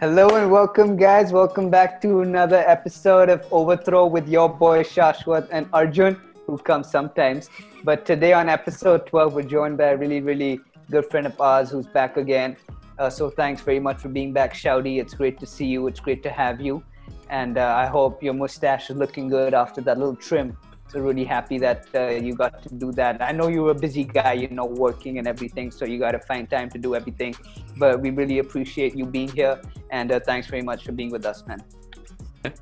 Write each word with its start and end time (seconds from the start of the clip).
Hello 0.00 0.34
and 0.34 0.50
welcome, 0.50 0.96
guys. 0.96 1.30
Welcome 1.30 1.68
back 1.68 2.00
to 2.00 2.22
another 2.22 2.64
episode 2.66 3.28
of 3.28 3.42
Overthrow 3.52 4.06
with 4.06 4.26
your 4.30 4.48
boy 4.48 4.82
Shashwat 4.82 5.48
and 5.52 5.68
Arjun, 5.74 6.18
who 6.46 6.56
comes 6.56 6.90
sometimes. 6.90 7.50
But 7.84 8.06
today 8.06 8.32
on 8.32 8.48
episode 8.48 9.04
12, 9.04 9.34
we're 9.34 9.42
joined 9.42 9.76
by 9.76 9.88
a 9.88 9.96
really, 9.98 10.22
really 10.22 10.60
good 10.90 11.04
friend 11.04 11.26
of 11.26 11.38
ours 11.38 11.70
who's 11.70 11.86
back 11.86 12.16
again. 12.16 12.56
Uh, 12.98 13.10
so 13.10 13.28
thanks 13.28 13.60
very 13.60 13.78
much 13.78 13.98
for 13.98 14.08
being 14.08 14.32
back, 14.32 14.54
Shouty. 14.54 14.98
It's 14.98 15.12
great 15.12 15.38
to 15.38 15.44
see 15.44 15.66
you. 15.66 15.86
It's 15.86 16.00
great 16.00 16.22
to 16.22 16.30
have 16.30 16.62
you. 16.62 16.82
And 17.28 17.58
uh, 17.58 17.74
I 17.76 17.84
hope 17.84 18.22
your 18.22 18.32
mustache 18.32 18.88
is 18.88 18.96
looking 18.96 19.28
good 19.28 19.52
after 19.52 19.82
that 19.82 19.98
little 19.98 20.16
trim 20.16 20.56
So 20.89 20.99
really 20.99 21.25
happy 21.25 21.57
that 21.59 21.87
uh, 21.93 22.07
you 22.09 22.35
got 22.35 22.61
to 22.63 22.69
do 22.73 22.91
that. 22.93 23.21
I 23.21 23.31
know 23.31 23.47
you're 23.47 23.71
a 23.71 23.75
busy 23.75 24.03
guy, 24.03 24.33
you 24.33 24.47
know, 24.49 24.65
working 24.65 25.17
and 25.17 25.27
everything, 25.27 25.71
so 25.71 25.85
you 25.85 25.99
got 25.99 26.11
to 26.11 26.19
find 26.19 26.49
time 26.49 26.69
to 26.69 26.77
do 26.77 26.95
everything. 26.95 27.35
But 27.77 27.99
we 28.01 28.11
really 28.11 28.39
appreciate 28.39 28.95
you 28.95 29.05
being 29.05 29.29
here, 29.29 29.59
and 29.89 30.11
uh, 30.11 30.19
thanks 30.19 30.47
very 30.47 30.61
much 30.61 30.85
for 30.85 30.91
being 30.91 31.11
with 31.11 31.25
us, 31.25 31.43
man. 31.47 31.63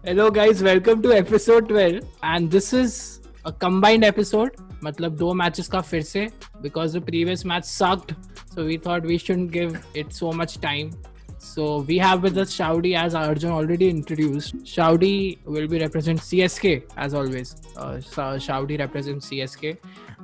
Hello 0.06 0.32
guys, 0.32 0.64
welcome 0.64 1.02
to 1.02 1.12
episode 1.12 1.68
12 1.68 2.06
and 2.24 2.50
this 2.50 2.72
is 2.72 3.20
a 3.46 3.52
combined 3.52 4.06
episode. 4.06 4.56
मतलब 4.84 5.16
दो 5.18 5.34
matches 5.34 5.68
का 5.68 5.82
फिर 5.82 6.02
से 6.02 6.30
because 6.62 6.94
the 6.94 7.02
previous 7.02 7.44
match 7.44 7.66
sucked. 7.66 8.14
So 8.54 8.66
we 8.66 8.78
thought 8.78 9.04
we 9.04 9.18
shouldn't 9.18 9.52
give 9.52 9.78
it 9.94 10.14
so 10.14 10.32
much 10.32 10.60
time. 10.62 10.92
So 11.39 11.81
we 11.81 11.99
have 11.99 12.23
with 12.23 12.37
us 12.37 12.55
Shaudi 12.57 12.97
as 12.97 13.15
Arjun 13.15 13.51
already 13.51 13.89
introduced. 13.89 14.57
Shaudi 14.65 15.39
will 15.45 15.69
be 15.69 15.79
represent 15.79 16.21
CSK 16.21 16.83
as 16.97 17.15
always. 17.15 17.57
Uh, 17.77 17.99
Shaudi 18.47 18.79
represents 18.79 19.31
CSK 19.31 19.79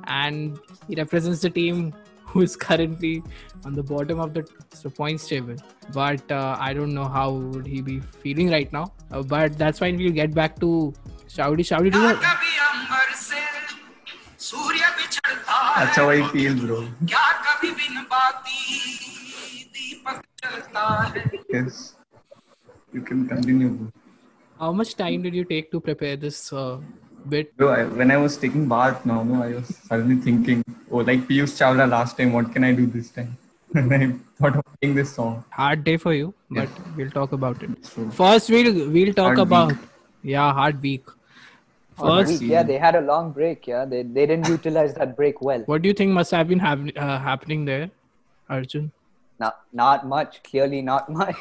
and 0.07 0.59
he 0.87 0.95
represents 0.95 1.41
the 1.41 1.49
team 1.49 1.93
who 2.25 2.41
is 2.41 2.55
currently 2.57 3.23
on 3.63 3.73
the 3.73 3.81
bottom 3.81 4.19
of 4.19 4.33
the 4.33 4.45
so 4.73 4.89
points 4.89 5.27
table. 5.27 5.55
But 5.93 6.29
uh, 6.29 6.57
I 6.59 6.73
don't 6.73 6.93
know 6.93 7.05
how 7.05 7.31
would 7.31 7.65
he 7.65 7.81
be 7.81 8.01
feeling 8.01 8.49
right 8.49 8.71
now. 8.73 8.91
Uh, 9.09 9.23
but 9.23 9.57
that's 9.57 9.79
fine. 9.79 9.95
We'll 9.95 10.11
get 10.11 10.33
back 10.33 10.59
to 10.59 10.93
Shaudi. 11.29 11.61
Shaudi, 11.61 11.91
do 11.93 12.01
you 12.01 12.07
That's 15.77 15.95
how 15.95 16.09
I 16.09 16.27
feel, 16.29 16.55
bro. 16.55 16.87
Yes. 21.49 21.95
You 22.93 23.01
can 23.01 23.27
continue. 23.27 23.91
How 24.59 24.71
much 24.71 24.95
time 24.95 25.21
did 25.21 25.33
you 25.35 25.43
take 25.43 25.71
to 25.71 25.79
prepare 25.79 26.15
this 26.15 26.51
uh, 26.53 26.77
bit? 27.29 27.55
Bro, 27.57 27.69
I, 27.69 27.83
when 27.85 28.11
I 28.11 28.17
was 28.17 28.37
taking 28.37 28.67
bath 28.67 29.05
now, 29.05 29.23
no, 29.23 29.43
I 29.43 29.53
was 29.55 29.67
suddenly 29.87 30.15
thinking, 30.21 30.63
oh, 30.91 30.97
like 30.97 31.27
Piyush 31.27 31.55
Chawla 31.61 31.89
last 31.89 32.17
time, 32.17 32.31
what 32.33 32.53
can 32.53 32.63
I 32.63 32.71
do 32.71 32.85
this 32.85 33.09
time? 33.11 33.37
and 33.75 33.93
I 33.93 34.11
thought 34.39 34.55
of 34.57 34.63
playing 34.79 34.95
this 34.95 35.13
song. 35.13 35.43
Hard 35.49 35.83
day 35.83 35.97
for 35.97 36.13
you, 36.13 36.33
but 36.49 36.69
Yeah. 36.69 36.83
we'll 36.95 37.11
talk 37.11 37.33
about 37.33 37.61
it. 37.63 37.71
True. 37.91 38.09
First, 38.11 38.49
we'll 38.49 38.89
we'll 38.89 39.13
talk 39.13 39.35
Hard 39.35 39.39
about 39.39 39.69
week. 39.73 39.77
yeah, 40.23 40.53
hard 40.53 40.81
week. 40.81 41.03
First. 41.97 42.41
Yeah, 42.41 42.63
they 42.63 42.77
had 42.77 42.95
a 42.95 43.01
long 43.01 43.31
break. 43.31 43.67
Yeah, 43.67 43.83
they, 43.85 44.03
they 44.03 44.25
didn't 44.25 44.47
utilize 44.57 44.93
that 44.95 45.15
break 45.17 45.41
well. 45.41 45.61
what 45.65 45.81
do 45.81 45.87
you 45.89 45.93
think 45.93 46.11
must 46.11 46.31
have 46.31 46.47
been 46.47 46.59
hav- 46.59 46.89
uh, 46.95 47.19
happening 47.19 47.65
there, 47.65 47.89
Arjun? 48.49 48.91
Not 49.39 49.59
not 49.73 50.07
much. 50.07 50.41
Clearly, 50.43 50.81
not 50.81 51.09
much. 51.21 51.35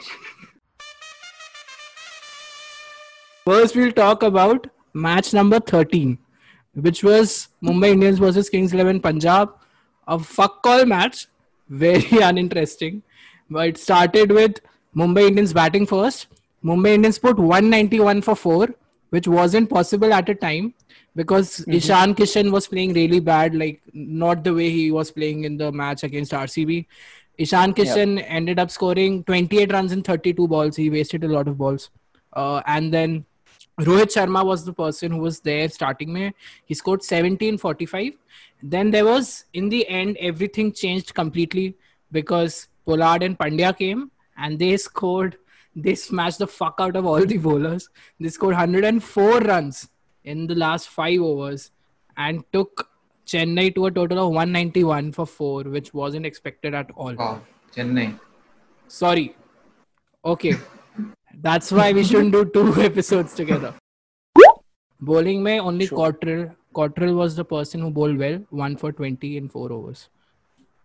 First, 3.45 3.77
we'll 3.77 3.93
talk 3.93 4.23
about 4.23 4.69
match 4.95 5.35
number 5.35 5.61
13, 5.61 6.19
which 6.75 7.05
was 7.05 7.49
Mumbai 7.63 7.91
Indians 7.91 8.19
versus 8.19 8.49
Kings 8.49 8.73
11 8.73 9.01
Punjab. 9.01 9.51
A 10.09 10.19
fuck 10.19 10.63
call 10.63 10.87
match, 10.87 11.27
very 11.69 12.23
uninteresting. 12.23 13.03
But 13.51 13.69
it 13.69 13.79
started 13.79 14.33
with 14.33 14.61
Mumbai 14.97 15.29
Indians 15.29 15.53
batting 15.53 15.87
first. 15.87 16.29
Mumbai 16.65 16.95
Indians 16.95 17.19
put 17.19 17.39
191 17.39 18.23
for 18.23 18.35
4, 18.35 18.69
which 19.11 19.29
wasn't 19.29 19.69
possible 19.69 20.13
at 20.15 20.29
a 20.31 20.35
time 20.35 20.73
because 21.15 21.59
mm-hmm. 21.59 21.73
Ishan 21.73 22.15
Kishan 22.15 22.51
was 22.51 22.67
playing 22.67 22.95
really 22.95 23.21
bad, 23.21 23.55
like 23.55 23.81
not 23.93 24.43
the 24.43 24.55
way 24.55 24.71
he 24.71 24.91
was 24.91 25.11
playing 25.11 25.45
in 25.45 25.57
the 25.57 25.71
match 25.71 26.03
against 26.03 26.33
RCB. 26.33 26.87
Ishan 27.37 27.75
Kishan 27.75 28.25
ended 28.27 28.59
up 28.59 28.71
scoring 28.71 29.25
28 29.25 29.73
runs 29.73 29.93
in 29.93 30.03
32 30.03 30.47
balls. 30.47 30.77
He 30.77 30.91
wasted 30.91 31.25
a 31.25 31.29
lot 31.29 31.49
of 31.49 31.59
balls. 31.59 31.91
Uh, 32.33 32.63
and 32.67 32.93
then 32.93 33.25
Rohit 33.81 34.13
Sharma 34.15 34.45
was 34.45 34.65
the 34.65 34.73
person 34.73 35.11
who 35.13 35.19
was 35.19 35.41
there 35.41 35.69
starting 35.69 36.13
me. 36.13 36.33
He 36.65 36.75
scored 36.75 37.03
17 37.03 37.59
45. 37.59 38.13
Then 38.63 38.91
there 38.91 39.05
was, 39.05 39.45
in 39.53 39.69
the 39.69 39.87
end, 39.89 40.17
everything 40.19 40.73
changed 40.73 41.15
completely 41.15 41.77
because 42.13 42.69
Pollard 42.87 43.23
and 43.23 43.39
Pandya 43.39 43.77
came 43.77 44.11
and 44.37 44.59
they 44.59 44.77
scored, 44.77 45.37
they 45.75 45.95
smashed 45.97 46.39
the 46.39 46.47
fuck 46.47 46.77
out 46.79 46.95
of 46.95 47.05
all 47.05 47.25
the 47.25 47.37
bowlers. 47.37 47.89
They 48.21 48.29
scored 48.29 48.55
104 48.55 49.41
runs 49.41 49.89
in 50.23 50.47
the 50.47 50.55
last 50.55 50.89
five 50.89 51.21
overs 51.21 51.73
and 52.17 52.45
took 52.53 52.89
Chennai 53.27 53.75
to 53.75 53.87
a 53.87 53.91
total 53.91 54.19
of 54.27 54.33
191 54.33 55.13
for 55.13 55.27
four, 55.27 55.63
which 55.63 55.95
wasn't 55.95 56.27
expected 56.27 56.75
at 56.75 56.91
all. 56.97 57.15
Wow, 57.15 57.41
Chennai. 57.75 58.19
Sorry. 58.89 59.35
Okay. 60.25 60.55
That's 61.41 61.73
why 61.73 61.93
we 61.93 62.05
shouldn't 62.05 62.33
do 62.33 62.45
two 62.45 62.81
episodes 62.91 63.35
together. 63.35 63.75
Bowling 65.01 65.43
में 65.43 65.59
only 65.61 65.87
Sure. 65.87 65.99
Cottrell. 65.99 66.51
Cottrell 66.75 67.15
was 67.15 67.35
the 67.37 67.45
person 67.45 67.81
who 67.81 67.91
bowled 67.91 68.19
well, 68.19 68.39
one 68.51 68.77
for 68.77 68.93
20 68.93 69.37
in 69.37 69.49
four 69.49 69.73
overs. 69.73 70.09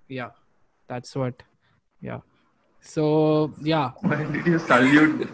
Yeah, 0.07 0.29
that's 0.88 1.16
what. 1.16 1.41
Yeah. 2.01 2.19
So, 2.81 3.53
yeah, 3.61 3.91
Why 4.01 4.23
did 4.23 4.45
you 4.45 4.59
salute? 4.59 5.29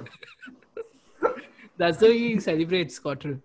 that's 1.77 1.97
the 1.97 2.07
way 2.07 2.17
he 2.17 2.39
celebrates 2.39 2.99
Cottrell. 2.99 3.39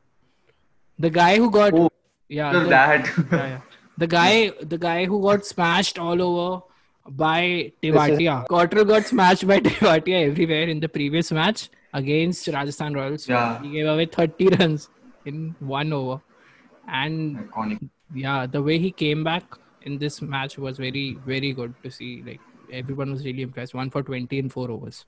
The 0.98 1.10
guy 1.10 1.36
who 1.36 1.50
got. 1.50 1.74
Oh, 1.74 1.90
yeah, 2.38 2.52
the- 2.52 2.68
that. 2.70 3.10
yeah, 3.32 3.46
yeah. 3.54 3.60
The 3.98 4.06
guy, 4.06 4.50
the 4.74 4.78
guy 4.78 5.04
who 5.04 5.20
got 5.22 5.44
smashed 5.44 5.98
all 5.98 6.22
over 6.22 6.62
by 7.06 7.72
Tewatia. 7.82 8.46
Cottrell 8.48 8.84
got 8.86 9.04
smashed 9.04 9.46
by 9.46 9.60
Tewatia 9.68 10.28
everywhere 10.30 10.68
in 10.74 10.80
the 10.80 10.88
previous 10.88 11.30
match 11.32 11.68
against 11.92 12.46
Rajasthan 12.48 12.94
Royals. 12.94 13.28
Yeah. 13.28 13.60
He 13.62 13.72
gave 13.72 13.86
away 13.86 14.06
30 14.06 14.48
runs 14.58 14.88
in 15.26 15.54
one 15.60 15.92
over. 15.92 16.20
And 16.88 17.38
Iconic. 17.50 17.88
yeah, 18.14 18.46
the 18.46 18.62
way 18.62 18.78
he 18.78 18.90
came 18.90 19.22
back 19.22 19.44
in 19.82 19.98
this 19.98 20.22
match 20.22 20.56
was 20.56 20.78
very, 20.78 21.18
very 21.26 21.52
good 21.52 21.74
to 21.82 21.90
see. 21.90 22.22
Like 22.26 22.40
everyone 22.72 23.10
was 23.12 23.24
really 23.24 23.42
impressed. 23.42 23.74
One 23.74 23.90
for 23.90 24.02
20 24.02 24.38
in 24.38 24.48
four 24.48 24.70
overs. 24.70 25.04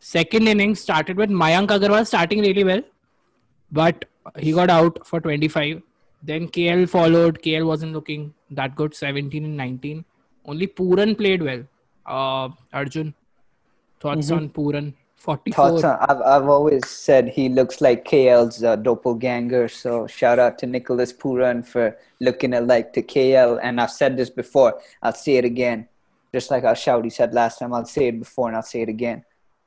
Second 0.00 0.48
innings 0.48 0.80
started 0.80 1.16
with 1.16 1.30
Mayank 1.30 1.68
Agarwal 1.68 2.06
starting 2.06 2.40
really 2.40 2.64
well, 2.64 2.82
but 3.72 4.04
he 4.38 4.52
got 4.52 4.68
out 4.68 5.06
for 5.06 5.20
25. 5.20 5.82
Then 6.22 6.48
KL 6.48 6.88
followed. 6.88 7.40
KL 7.42 7.66
wasn't 7.66 7.92
looking 7.92 8.34
that 8.50 8.74
good, 8.74 8.94
17 8.94 9.44
and 9.44 9.56
19. 9.56 10.04
Only 10.44 10.66
Pooran 10.66 11.16
played 11.16 11.42
well. 11.42 11.64
Uh, 12.06 12.48
Arjun, 12.72 13.14
thoughts 14.00 14.30
on 14.30 14.48
Pooran? 14.50 14.94
44. 15.16 15.70
Thoughts 15.70 15.84
on, 15.84 15.98
I've, 16.08 16.22
I've 16.22 16.48
always 16.48 16.86
said 16.88 17.28
he 17.28 17.48
looks 17.48 17.80
like 17.80 18.04
KL's 18.04 18.62
uh, 18.62 18.76
doppelganger. 18.76 19.68
So 19.68 20.06
shout 20.06 20.38
out 20.38 20.58
to 20.58 20.66
Nicholas 20.66 21.12
Pooran 21.12 21.66
for 21.66 21.96
looking 22.20 22.54
alike 22.54 22.92
to 22.92 23.02
KL. 23.02 23.58
And 23.62 23.80
I've 23.80 23.90
said 23.90 24.16
this 24.16 24.30
before. 24.30 24.80
I'll 25.02 25.12
say 25.12 25.36
it 25.36 25.44
again. 25.44 25.88
Just 26.32 26.50
like 26.50 26.64
our 26.64 26.74
Shouty 26.74 27.10
said 27.10 27.34
last 27.34 27.58
time, 27.58 27.72
I'll 27.72 27.86
say 27.86 28.08
it 28.08 28.18
before 28.18 28.48
and 28.48 28.56
I'll 28.56 28.62
say 28.62 28.82
it 28.82 28.88
again. 28.88 29.24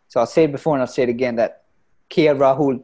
So 0.07 0.19
I'll 0.19 0.27
say 0.27 0.45
it 0.45 0.51
before 0.51 0.75
and 0.75 0.81
I'll 0.81 0.87
say 0.87 1.03
it 1.03 1.09
again 1.09 1.35
that 1.35 1.63
KL 2.09 2.37
Rahul 2.37 2.83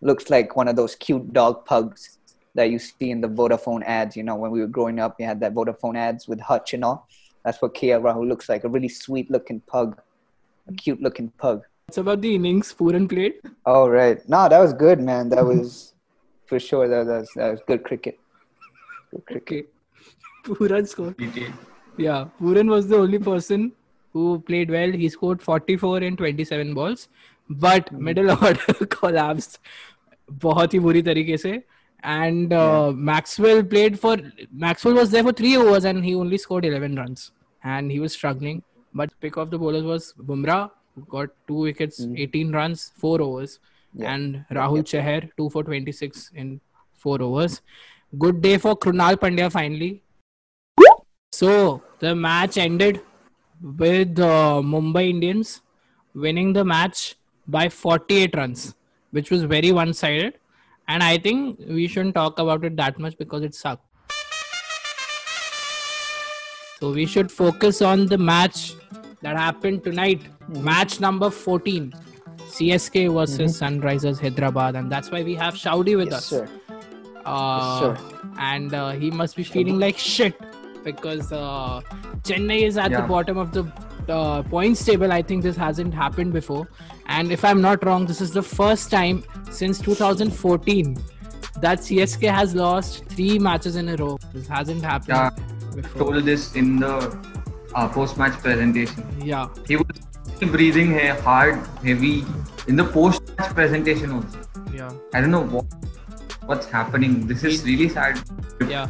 looks 0.00 0.30
like 0.30 0.56
one 0.56 0.68
of 0.68 0.76
those 0.76 0.94
cute 0.94 1.32
dog 1.32 1.64
pugs 1.64 2.18
that 2.54 2.70
you 2.70 2.78
see 2.78 3.10
in 3.10 3.20
the 3.20 3.28
Vodafone 3.28 3.82
ads. 3.84 4.16
You 4.16 4.22
know, 4.22 4.36
when 4.36 4.50
we 4.50 4.60
were 4.60 4.66
growing 4.66 4.98
up, 4.98 5.16
you 5.18 5.26
had 5.26 5.40
that 5.40 5.54
Vodafone 5.54 5.96
ads 5.96 6.28
with 6.28 6.40
Hutch 6.40 6.74
and 6.74 6.84
all. 6.84 7.08
That's 7.44 7.60
what 7.60 7.74
KL 7.74 8.02
Rahul 8.02 8.28
looks 8.28 8.48
like 8.48 8.64
a 8.64 8.68
really 8.68 8.88
sweet 8.88 9.30
looking 9.30 9.60
pug, 9.60 10.00
a 10.68 10.72
cute 10.72 11.00
looking 11.00 11.30
pug. 11.38 11.64
It's 11.88 11.98
about 11.98 12.20
the 12.20 12.34
innings 12.34 12.72
Pooran 12.72 13.08
played. 13.08 13.34
Oh, 13.66 13.88
right. 13.88 14.26
No, 14.28 14.48
that 14.48 14.58
was 14.58 14.72
good, 14.72 15.00
man. 15.00 15.28
That 15.28 15.44
was 15.44 15.94
for 16.46 16.60
sure. 16.60 16.88
That, 16.88 17.06
was, 17.06 17.30
that 17.36 17.50
was 17.50 17.60
good 17.66 17.82
cricket. 17.82 18.18
Good 19.10 19.26
cricket. 19.26 19.68
Okay. 20.48 20.54
Pooran 20.54 20.88
scored. 20.88 21.16
Yeah, 21.96 22.26
Pooran 22.40 22.68
was 22.68 22.88
the 22.88 22.96
only 22.96 23.18
person 23.18 23.72
who 24.12 24.40
played 24.40 24.70
well. 24.70 24.90
He 24.90 25.08
scored 25.08 25.42
44 25.42 26.02
in 26.02 26.16
27 26.16 26.74
balls, 26.74 27.08
but 27.48 27.88
hmm. 27.88 28.04
middle 28.04 28.30
order 28.42 28.86
collapsed 28.86 29.58
बहुत 30.42 30.74
ही 30.74 30.78
बुरी 30.80 31.02
तरीके 31.02 31.36
से 31.36 31.62
and 32.02 32.52
uh, 32.52 32.92
Maxwell 32.92 33.62
played 33.62 33.98
for 33.98 34.16
Maxwell 34.52 34.94
was 34.94 35.10
there 35.10 35.22
for 35.22 35.32
three 35.32 35.56
overs 35.56 35.84
and 35.84 36.04
he 36.04 36.14
only 36.14 36.36
scored 36.38 36.64
11 36.64 36.96
runs 36.96 37.30
and 37.62 37.90
he 37.90 38.00
was 38.00 38.12
struggling. 38.12 38.62
But 38.92 39.10
pick 39.20 39.36
of 39.36 39.50
the 39.50 39.58
bowlers 39.58 39.84
was 39.84 40.12
Bumrah, 40.18 40.70
who 40.94 41.02
got 41.08 41.30
two 41.46 41.54
wickets, 41.54 42.04
18 42.16 42.52
runs, 42.52 42.92
four 42.96 43.22
overs, 43.22 43.60
Yeah. 43.94 44.12
and 44.14 44.44
Rahul 44.50 44.82
Chahar, 44.84 45.30
two 45.36 45.48
for 45.50 45.62
26 45.62 46.32
in 46.34 46.60
four 46.92 47.22
overs. 47.22 47.62
Good 48.18 48.42
day 48.42 48.58
for 48.58 48.76
Krunal 48.76 49.16
Pandya 49.16 49.50
finally. 49.52 50.02
So 51.32 51.82
the 52.00 52.14
match 52.14 52.58
ended 52.58 53.00
with 53.62 54.18
uh, 54.18 54.60
Mumbai 54.62 55.08
Indians 55.10 55.62
winning 56.14 56.52
the 56.52 56.64
match 56.64 57.16
by 57.46 57.68
48 57.68 58.34
runs, 58.36 58.74
which 59.12 59.30
was 59.30 59.44
very 59.44 59.72
one 59.72 59.94
sided. 59.94 60.34
And 60.88 61.02
I 61.02 61.18
think 61.18 61.58
we 61.68 61.86
shouldn't 61.88 62.14
talk 62.14 62.38
about 62.38 62.64
it 62.64 62.76
that 62.76 62.98
much 62.98 63.16
because 63.16 63.42
it 63.42 63.54
sucked. 63.54 63.84
So 66.80 66.90
we 66.92 67.06
should 67.06 67.30
focus 67.30 67.80
on 67.80 68.06
the 68.06 68.18
match 68.18 68.74
that 69.22 69.36
happened 69.36 69.84
tonight. 69.84 70.22
Match 70.48 71.00
number 71.00 71.30
14. 71.30 71.92
CSK 72.40 73.12
versus 73.14 73.60
Sunrisers 73.60 74.20
Hyderabad. 74.20 74.74
And 74.76 74.90
that's 74.90 75.10
why 75.10 75.22
we 75.22 75.34
have 75.36 75.54
Shaudi 75.54 75.96
with 75.96 76.08
Yes, 76.10 76.18
us. 76.18 76.26
sir. 76.26 76.48
Uh, 77.24 77.94
Yes, 77.96 78.20
and 78.38 78.74
uh, 78.74 78.90
he 78.90 79.10
must 79.10 79.36
be 79.36 79.44
feeling 79.44 79.78
like 79.78 79.96
shit 79.96 80.34
because 80.82 81.30
uh, 81.32 81.80
Chennai 82.24 82.62
is 82.62 82.76
at 82.76 82.90
the 82.90 83.02
bottom 83.02 83.38
of 83.38 83.52
the 83.52 83.62
uh, 84.08 84.42
points 84.42 84.84
table. 84.84 85.12
I 85.12 85.22
think 85.22 85.42
this 85.42 85.56
hasn't 85.56 85.94
happened 85.94 86.32
before. 86.32 86.68
And 87.06 87.32
if 87.32 87.44
I'm 87.44 87.60
not 87.60 87.84
wrong, 87.84 88.06
this 88.06 88.20
is 88.20 88.30
the 88.32 88.42
first 88.42 88.90
time 88.90 89.24
since 89.50 89.78
2014 89.80 90.96
that 91.60 91.78
CSK 91.80 92.30
has 92.30 92.54
lost 92.54 93.04
three 93.06 93.38
matches 93.38 93.76
in 93.76 93.88
a 93.88 93.96
row. 93.96 94.18
This 94.32 94.46
hasn't 94.48 94.82
happened 94.82 95.08
Yeah. 95.08 95.30
before. 95.74 96.12
Told 96.12 96.24
this 96.24 96.54
in 96.54 96.76
the 96.80 96.94
uh, 97.74 97.88
post-match 97.88 98.38
presentation. 98.40 99.04
Yeah. 99.24 99.48
He 99.66 99.76
was 99.76 99.86
breathing 100.50 100.92
hard, 101.20 101.54
heavy 101.84 102.24
in 102.66 102.76
the 102.76 102.84
post-match 102.84 103.54
presentation 103.54 104.12
also. 104.12 104.40
Yeah. 104.72 104.90
I 105.14 105.20
don't 105.20 105.30
know 105.30 105.44
what 105.44 105.66
what's 106.46 106.66
happening. 106.66 107.26
This 107.26 107.44
is 107.44 107.64
really 107.64 107.88
sad. 107.88 108.18
Yeah. 108.68 108.88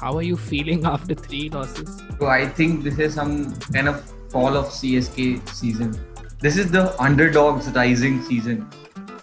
How 0.00 0.16
are 0.16 0.22
you 0.22 0.36
feeling 0.36 0.86
after 0.94 1.14
three 1.14 1.50
losses? 1.50 2.02
So 2.18 2.26
I 2.26 2.46
think 2.48 2.84
this 2.84 2.98
is 2.98 3.14
some 3.14 3.54
kind 3.72 3.86
of 3.86 4.02
fall 4.30 4.56
of 4.56 4.66
CSK 4.66 5.46
season. 5.50 5.94
This 6.38 6.56
is 6.56 6.70
the 6.70 6.98
underdogs 6.98 7.68
rising 7.72 8.22
season. 8.22 8.66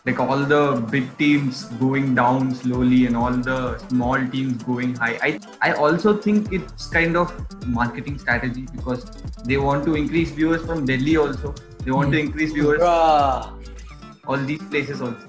Like 0.06 0.20
all 0.20 0.38
the 0.38 0.88
big 0.92 1.18
teams 1.18 1.64
going 1.80 2.14
down 2.14 2.54
slowly 2.54 3.08
and 3.08 3.18
all 3.18 3.32
the 3.32 3.80
small 3.90 4.26
teams 4.28 4.62
going 4.64 4.96
high. 4.96 5.18
I, 5.22 5.40
I 5.62 5.74
also 5.74 6.16
think 6.16 6.54
it's 6.54 6.88
kind 6.88 7.18
of 7.18 7.34
marketing 7.68 8.20
strategy 8.20 8.68
because 8.74 9.04
they 9.46 9.58
want 9.58 9.84
to 9.86 9.96
increase 9.96 10.30
viewers 10.30 10.64
from 10.64 10.86
Delhi 10.86 11.18
also. 11.18 11.56
They 11.84 11.92
want 11.92 12.12
to 12.12 12.22
hmm. 12.22 12.28
increase 12.28 12.54
viewers 12.54 12.80
Bruh. 12.80 13.52
all 14.28 14.38
these 14.38 14.62
places 14.64 15.02
also. 15.02 15.28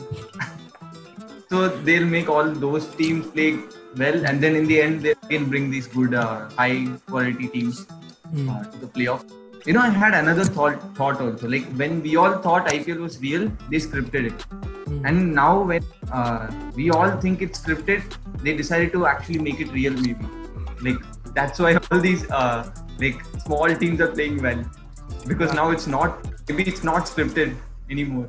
so 1.49 1.69
they'll 1.69 2.07
make 2.07 2.29
all 2.29 2.53
those 2.53 2.87
teams 2.97 3.27
play 3.29 3.59
well, 3.97 4.27
and 4.27 4.43
then 4.43 4.55
in 4.57 4.67
the 4.67 4.81
end 4.81 5.03
they 5.03 5.15
can 5.31 5.49
bring 5.49 5.71
these 5.71 5.87
good, 5.87 6.15
uh, 6.15 6.49
high 6.51 6.87
quality 7.07 7.49
teams 7.49 7.87
Hmm. 8.31 8.49
uh, 8.51 8.63
to 8.65 8.79
the 8.79 8.87
playoff. 8.87 9.23
You 9.67 9.73
know, 9.75 9.81
I 9.81 9.89
had 9.91 10.15
another 10.15 10.45
thought 10.45 10.83
thought 10.97 11.21
also. 11.21 11.49
Like 11.49 11.67
when 11.83 12.03
we 12.03 12.17
all 12.17 12.35
thought 12.47 12.69
IPL 12.73 12.99
was 13.01 13.19
real, 13.21 13.51
they 13.71 13.79
scripted 13.79 14.27
it, 14.33 14.43
Hmm. 14.43 15.07
and 15.07 15.35
now 15.35 15.63
when 15.63 15.85
uh, 16.13 16.51
we 16.75 16.91
all 16.91 17.11
think 17.23 17.43
it's 17.43 17.61
scripted, 17.65 18.19
they 18.43 18.55
decided 18.57 18.93
to 18.93 19.07
actually 19.07 19.39
make 19.39 19.61
it 19.61 19.73
real. 19.73 19.93
Maybe 19.93 20.27
like 20.89 21.01
that's 21.35 21.59
why 21.59 21.73
all 21.91 21.99
these 22.09 22.31
uh, 22.31 22.71
like 22.99 23.25
small 23.47 23.75
teams 23.85 24.01
are 24.01 24.09
playing 24.19 24.43
well 24.43 24.63
because 25.27 25.53
now 25.55 25.71
it's 25.71 25.87
not 25.87 26.29
maybe 26.49 26.65
it's 26.75 26.85
not 26.85 27.07
scripted 27.15 27.57
anymore. 27.91 28.29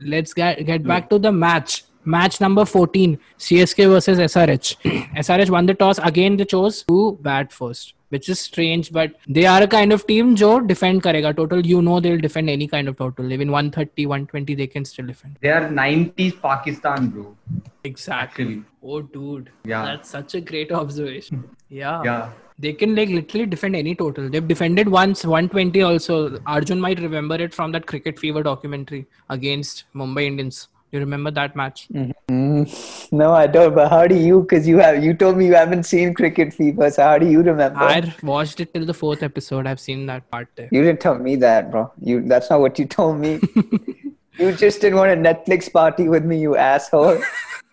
let's 0.00 0.32
get 0.32 0.64
get 0.66 0.84
back 0.84 1.10
to 1.10 1.18
the 1.18 1.32
match. 1.32 1.84
Match 2.04 2.40
number 2.40 2.64
14, 2.64 3.18
CSK 3.38 3.88
versus 3.88 4.18
SRH. 4.18 4.76
SRH 5.16 5.50
won 5.56 5.66
the 5.66 5.74
toss. 5.74 5.98
Again, 5.98 6.36
they 6.36 6.44
chose 6.44 6.82
to 6.84 7.18
bat 7.20 7.52
first, 7.52 7.94
which 8.08 8.28
is 8.28 8.40
strange, 8.40 8.90
but 8.92 9.12
they 9.28 9.44
are 9.44 9.62
a 9.62 9.66
kind 9.66 9.92
of 9.92 10.06
team 10.06 10.34
jo 10.34 10.60
defend 10.60 11.02
karega. 11.02 11.36
Total, 11.36 11.64
you 11.66 11.82
know 11.82 12.00
they'll 12.00 12.18
defend 12.20 12.48
any 12.48 12.66
kind 12.66 12.88
of 12.88 12.96
total. 12.96 13.30
Even 13.32 13.50
130, 13.50 14.06
120, 14.06 14.54
they 14.54 14.66
can 14.66 14.84
still 14.84 15.06
defend. 15.06 15.36
They 15.42 15.50
are 15.50 15.68
90s 15.68 16.40
Pakistan, 16.40 17.08
bro. 17.08 17.36
Exactly. 17.84 18.44
Actually, 18.44 18.64
Oh, 18.82 19.02
dude. 19.02 19.50
Yeah. 19.64 19.84
That's 19.84 20.08
such 20.08 20.34
a 20.34 20.40
great 20.40 20.72
observation. 20.72 21.44
Yeah. 21.70 22.02
yeah. 22.02 22.30
They 22.58 22.72
can 22.72 22.96
like 22.96 23.10
literally 23.10 23.44
defend 23.44 23.76
any 23.76 23.94
total. 23.94 24.30
They've 24.30 24.48
defended 24.48 24.88
once 24.88 25.22
120 25.24 25.82
also. 25.82 26.38
Arjun 26.46 26.80
might 26.80 26.98
remember 26.98 27.34
it 27.34 27.52
from 27.52 27.72
that 27.72 27.86
Cricket 27.86 28.18
Fever 28.18 28.42
documentary 28.42 29.06
against 29.28 29.84
Mumbai 29.94 30.24
Indians. 30.24 30.68
You 30.90 31.00
remember 31.00 31.30
that 31.32 31.54
match? 31.54 31.86
Mm, 31.92 33.12
no, 33.12 33.32
I 33.32 33.46
don't. 33.46 33.74
But 33.74 33.90
how 33.90 34.06
do 34.06 34.14
you? 34.14 34.40
Because 34.40 34.66
you 34.66 34.78
have. 34.78 35.02
You 35.04 35.12
told 35.12 35.36
me 35.36 35.46
you 35.46 35.54
haven't 35.54 35.82
seen 35.84 36.14
Cricket 36.14 36.54
Fever. 36.54 36.90
So 36.90 37.02
how 37.02 37.18
do 37.18 37.26
you 37.26 37.42
remember? 37.42 37.78
I 37.78 38.14
watched 38.22 38.60
it 38.60 38.72
till 38.72 38.86
the 38.86 38.94
fourth 38.94 39.22
episode. 39.22 39.66
I've 39.66 39.80
seen 39.80 40.06
that 40.06 40.30
part 40.30 40.48
there. 40.56 40.68
You 40.72 40.82
didn't 40.82 41.00
tell 41.00 41.18
me 41.18 41.36
that, 41.36 41.70
bro. 41.70 41.92
You. 42.00 42.22
That's 42.22 42.48
not 42.48 42.60
what 42.60 42.78
you 42.78 42.86
told 42.86 43.18
me. 43.18 43.38
you 44.38 44.52
just 44.52 44.80
didn't 44.80 44.96
want 44.98 45.10
a 45.12 45.16
Netflix 45.16 45.70
party 45.70 46.08
with 46.08 46.24
me, 46.24 46.40
you 46.40 46.56
asshole. 46.56 47.20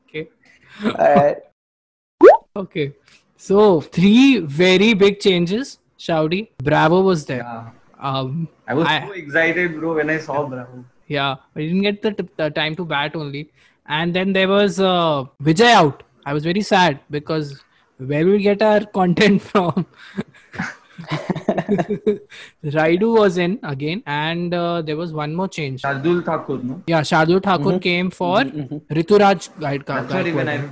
Okay. 0.09 0.29
All 0.83 1.15
right. 1.15 1.37
Okay. 2.55 2.93
So 3.37 3.81
three 3.81 4.39
very 4.39 4.93
big 4.93 5.19
changes. 5.19 5.79
Shaudi, 5.99 6.49
Bravo 6.63 7.01
was 7.01 7.25
there. 7.25 7.43
Yeah. 7.43 7.69
Um, 7.99 8.47
I 8.67 8.73
was 8.73 8.87
I- 8.87 9.07
so 9.07 9.11
excited, 9.13 9.79
bro, 9.79 9.95
when 9.95 10.09
I 10.09 10.19
saw 10.19 10.45
Bravo. 10.45 10.85
Yeah, 11.07 11.35
we 11.53 11.67
didn't 11.67 11.81
get 11.83 12.01
the, 12.01 12.11
t- 12.11 12.29
the 12.37 12.49
time 12.49 12.75
to 12.75 12.85
bat 12.85 13.15
only. 13.15 13.51
And 13.87 14.13
then 14.13 14.33
there 14.33 14.47
was 14.47 14.79
uh, 14.79 15.25
Vijay 15.43 15.71
out. 15.73 16.03
I 16.25 16.33
was 16.33 16.43
very 16.43 16.61
sad 16.61 16.99
because 17.11 17.63
where 17.97 18.25
will 18.25 18.33
we 18.33 18.39
get 18.41 18.61
our 18.61 18.85
content 18.99 19.41
from? 19.41 19.85
Rayudu 22.63 23.19
was 23.19 23.37
in 23.37 23.59
again, 23.63 24.01
and 24.05 24.53
uh, 24.53 24.81
there 24.81 24.95
was 24.97 25.13
one 25.13 25.35
more 25.35 25.47
change. 25.47 25.81
Shardul 25.81 26.23
Thakur, 26.25 26.57
no? 26.59 26.81
Yeah, 26.87 27.01
Shardul 27.01 27.43
Thakur 27.43 27.79
came 27.79 28.09
for 28.09 28.37
Rituraj 28.43 29.49
Guide 29.59 29.83
That's 29.85 30.13
what 30.13 30.27
even 30.27 30.49
I. 30.49 30.69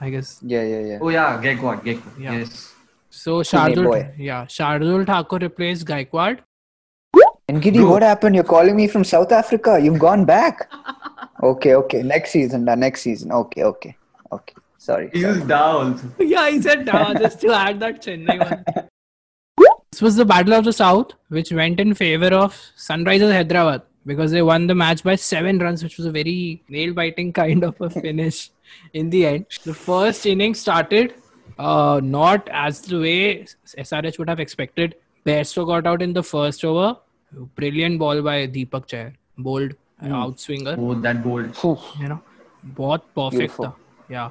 I 0.00 0.10
guess. 0.10 0.40
Yeah, 0.42 0.62
yeah, 0.62 0.80
yeah. 0.80 0.98
Oh 1.00 1.08
yeah, 1.08 1.40
Gaikwad, 1.42 1.82
Gaikwad. 1.84 2.20
Yeah. 2.20 2.38
Yes. 2.38 2.74
So 3.10 3.36
boy. 3.36 3.42
Shardul, 3.42 4.14
yeah, 4.18 4.44
Shardul 4.46 5.06
Thakur 5.06 5.38
replaced 5.38 5.86
Gaikwad. 5.86 6.40
And 7.52 7.62
Ngidi, 7.62 7.80
Bro. 7.80 7.90
what 7.90 8.02
happened? 8.02 8.34
You're 8.34 8.44
calling 8.44 8.74
me 8.74 8.86
from 8.88 9.04
South 9.04 9.30
Africa. 9.30 9.78
You've 9.78 9.98
gone 9.98 10.24
back. 10.24 10.72
okay, 11.42 11.74
okay. 11.74 12.02
Next 12.02 12.30
season, 12.30 12.66
uh, 12.66 12.74
next 12.74 13.02
season. 13.02 13.30
Okay, 13.30 13.62
okay, 13.64 13.94
okay. 14.32 14.54
Sorry. 14.78 15.10
He 15.12 15.20
sorry. 15.20 15.34
used 15.34 15.48
Da 15.48 15.60
also. 15.60 16.10
yeah, 16.18 16.48
he 16.48 16.62
said 16.62 16.86
"Nah, 16.86 17.12
just 17.12 17.42
to 17.42 17.52
add 17.52 17.78
that 17.80 18.02
Chennai 18.02 18.38
one. 18.38 18.64
This 19.92 20.00
was 20.00 20.16
the 20.16 20.24
Battle 20.24 20.54
of 20.54 20.64
the 20.64 20.72
South, 20.72 21.12
which 21.28 21.52
went 21.52 21.78
in 21.78 21.92
favor 21.92 22.28
of 22.28 22.58
Sunrisers 22.78 23.30
Hyderabad 23.30 23.82
because 24.06 24.30
they 24.30 24.40
won 24.40 24.66
the 24.66 24.74
match 24.74 25.02
by 25.04 25.16
seven 25.16 25.58
runs, 25.58 25.82
which 25.82 25.98
was 25.98 26.06
a 26.06 26.10
very 26.10 26.62
nail 26.70 26.94
biting 26.94 27.34
kind 27.34 27.62
of 27.62 27.78
a 27.82 27.90
finish 28.00 28.50
in 28.94 29.10
the 29.10 29.26
end. 29.26 29.46
The 29.64 29.74
first 29.74 30.24
inning 30.24 30.54
started 30.54 31.14
uh, 31.58 32.00
not 32.02 32.48
as 32.50 32.80
the 32.80 32.98
way 32.98 33.46
SRH 33.78 34.18
would 34.18 34.30
have 34.30 34.40
expected. 34.40 34.94
Bairstow 35.26 35.66
got 35.66 35.86
out 35.86 36.00
in 36.00 36.14
the 36.14 36.22
first 36.22 36.64
over 36.64 36.96
brilliant 37.54 37.98
ball 37.98 38.22
by 38.22 38.46
Deepak 38.46 38.86
Chahar, 38.86 39.12
bold 39.38 39.74
mm. 40.02 40.10
outswinger. 40.10 40.76
Oh, 40.78 40.94
that 40.94 41.22
bold! 41.22 41.56
You 42.00 42.08
know, 42.08 42.22
both 42.62 43.02
perfect 43.14 43.38
beautiful. 43.38 43.76
Yeah, 44.08 44.30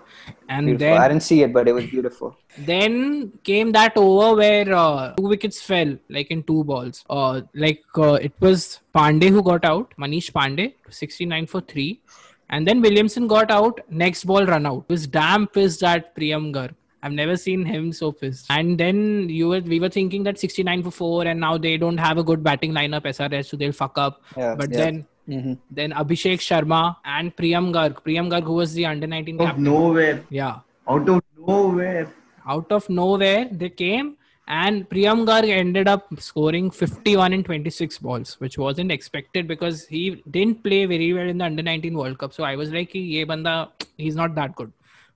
and 0.49 0.67
beautiful. 0.67 0.93
then 0.93 1.01
I 1.01 1.07
didn't 1.07 1.23
see 1.23 1.41
it, 1.43 1.53
but 1.53 1.67
it 1.67 1.73
was 1.73 1.85
beautiful. 1.85 2.37
Then 2.57 3.31
came 3.43 3.71
that 3.71 3.97
over 3.97 4.35
where 4.35 4.73
uh, 4.73 5.13
two 5.15 5.23
wickets 5.23 5.61
fell, 5.61 5.97
like 6.09 6.29
in 6.29 6.43
two 6.43 6.63
balls. 6.63 7.03
Uh, 7.09 7.41
like 7.55 7.83
uh, 7.97 8.13
it 8.13 8.33
was 8.39 8.79
Pandey 8.93 9.29
who 9.29 9.41
got 9.41 9.65
out, 9.65 9.93
Manish 9.97 10.31
Pandey, 10.31 10.73
69 10.89 11.47
for 11.47 11.61
three. 11.61 12.01
And 12.49 12.67
then 12.67 12.81
Williamson 12.81 13.27
got 13.27 13.49
out, 13.49 13.79
next 13.89 14.25
ball 14.25 14.45
run 14.45 14.65
out. 14.65 14.83
It 14.89 14.91
was 14.91 15.07
damn 15.07 15.47
pissed 15.47 15.83
at 15.83 16.13
Priyam 16.13 16.53
Garg 16.53 16.75
I've 17.03 17.11
never 17.13 17.35
seen 17.35 17.65
him 17.65 17.91
so 17.91 18.11
pissed. 18.11 18.45
And 18.49 18.77
then 18.77 19.27
you 19.29 19.49
were, 19.49 19.59
we 19.61 19.79
were 19.79 19.89
thinking 19.89 20.23
that 20.23 20.37
69 20.39 20.83
for 20.83 20.91
four, 20.91 21.25
and 21.25 21.39
now 21.39 21.57
they 21.57 21.77
don't 21.77 21.97
have 21.97 22.17
a 22.17 22.23
good 22.23 22.43
batting 22.43 22.73
lineup, 22.73 23.03
SRS, 23.05 23.45
so 23.47 23.57
they'll 23.57 23.71
fuck 23.71 23.97
up. 23.97 24.21
Yeah, 24.37 24.55
but 24.55 24.71
yeah. 24.71 24.77
then 24.77 25.05
hmm 25.27 25.53
then 25.69 25.91
Abhishek 25.91 26.39
Sharma 26.49 26.95
and 27.05 27.35
Priyam 27.35 27.71
Garg. 27.73 27.93
Priyam 28.05 28.29
Garg, 28.29 28.43
who 28.43 28.53
was 28.53 28.73
the 28.73 28.85
under 28.87 29.07
19 29.07 29.35
Out 29.35 29.41
of 29.41 29.47
captain. 29.49 29.63
nowhere. 29.63 30.23
Yeah 30.29 30.59
Out 30.87 31.07
of 31.09 31.21
nowhere. 31.37 32.07
out 32.47 32.71
of 32.71 32.89
nowhere 32.89 33.47
they 33.51 33.69
came 33.69 34.17
and 34.47 34.89
Priyam 34.89 35.19
Garg 35.29 35.47
ended 35.47 35.87
up 35.87 36.07
scoring 36.19 36.71
51 36.71 37.33
in 37.33 37.43
26 37.43 37.99
balls 37.99 38.35
which 38.39 38.57
wasn't 38.57 38.91
expected 38.91 39.47
because 39.47 39.85
he 39.85 40.23
didn't 40.31 40.63
play 40.63 40.85
very 40.85 41.13
well 41.13 41.29
in 41.33 41.37
the 41.37 41.45
under 41.45 41.61
19 41.63 41.93
world 42.01 42.17
cup 42.17 42.33
so 42.33 42.43
i 42.43 42.55
was 42.55 42.71
like 42.71 42.89
"Ki 42.95 42.99
ye 43.13 43.23
banda 43.23 43.55
he's 43.97 44.15
not 44.15 44.33
that 44.39 44.55
good 44.55 44.73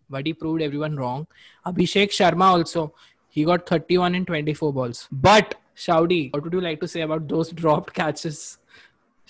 but 0.09 0.25
he 0.25 0.33
proved 0.33 0.61
everyone 0.61 0.95
wrong 0.95 1.25
abhishek 1.71 2.15
sharma 2.19 2.47
also 2.57 2.83
he 3.29 3.43
got 3.51 3.67
31 3.67 4.15
in 4.15 4.25
24 4.25 4.71
balls 4.79 5.07
but 5.11 5.55
shaudi 5.85 6.21
what 6.33 6.43
would 6.43 6.53
you 6.53 6.61
like 6.61 6.79
to 6.79 6.87
say 6.95 7.01
about 7.01 7.27
those 7.27 7.51
dropped 7.61 7.93
catches 7.93 8.41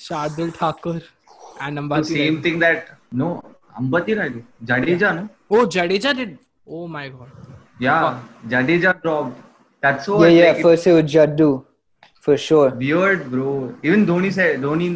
shardul 0.07 0.53
thakur 0.61 0.95
and 1.61 1.77
The 1.77 1.81
ambati 1.81 2.05
same 2.05 2.37
Rayudu? 2.37 2.43
thing 2.43 2.59
that 2.59 2.89
no 3.11 3.29
Ambati 3.79 4.13
Rayudu, 4.17 4.41
Jadeja, 4.63 5.09
no? 5.15 5.29
oh 5.51 5.65
jadeja 5.77 6.15
did 6.21 6.37
oh 6.67 6.87
my 6.87 7.09
god 7.09 7.31
Yeah, 7.83 8.21
Jadeja 8.51 8.91
dropped. 9.01 9.39
That's 9.81 10.05
so. 10.05 10.13
Yeah, 10.13 10.19
what. 10.19 10.33
yeah. 10.35 10.51
like, 10.51 10.61
First 10.65 10.87
it 10.87 10.93
was 10.97 11.07
Jaddu. 11.13 11.47
For 12.25 12.35
sure. 12.43 12.69
Weird, 12.83 13.25
bro. 13.31 13.47
Even 13.87 14.05
Dhoni 14.09 14.29
said, 14.37 14.61
Dhoni, 14.61 14.87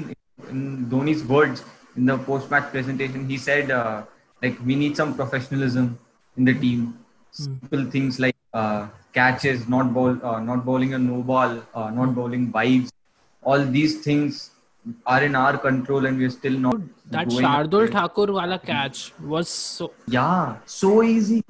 in 0.52 0.62
Dhoni's 0.94 1.24
words 1.32 1.64
in 1.98 2.06
the 2.12 2.18
post-match 2.30 2.70
presentation, 2.76 3.28
he 3.34 3.38
said, 3.48 3.70
uh, 3.80 4.04
like, 4.42 4.58
we 4.66 4.76
need 4.76 4.96
some 4.96 5.16
professionalism 5.16 6.00
in 6.38 6.46
the 6.46 6.54
team. 6.54 6.98
Simple 7.32 7.86
things 7.86 8.20
like 8.20 8.36
uh, 8.54 8.88
catches, 9.14 9.68
not 9.68 9.94
ball, 9.94 10.18
uh, 10.24 10.40
not 10.40 10.66
bowling 10.66 10.94
a 10.94 10.98
no 10.98 11.22
ball, 11.22 11.62
uh, 11.74 11.90
not 11.90 12.16
bowling 12.16 12.52
wides. 12.52 12.92
All 13.44 13.64
these 13.64 14.02
things 14.02 14.52
are 15.06 15.24
in 15.24 15.36
our 15.36 15.58
control, 15.58 16.06
and 16.06 16.18
we're 16.18 16.30
still 16.30 16.54
not. 16.54 16.76
That 17.12 17.28
Shardul. 17.28 17.92
Thakur 17.92 18.32
wala 18.32 18.60
catch 18.60 19.14
was 19.22 19.50
so. 19.50 19.94
Yeah, 20.08 20.58
so 20.66 21.04
easy. 21.04 21.44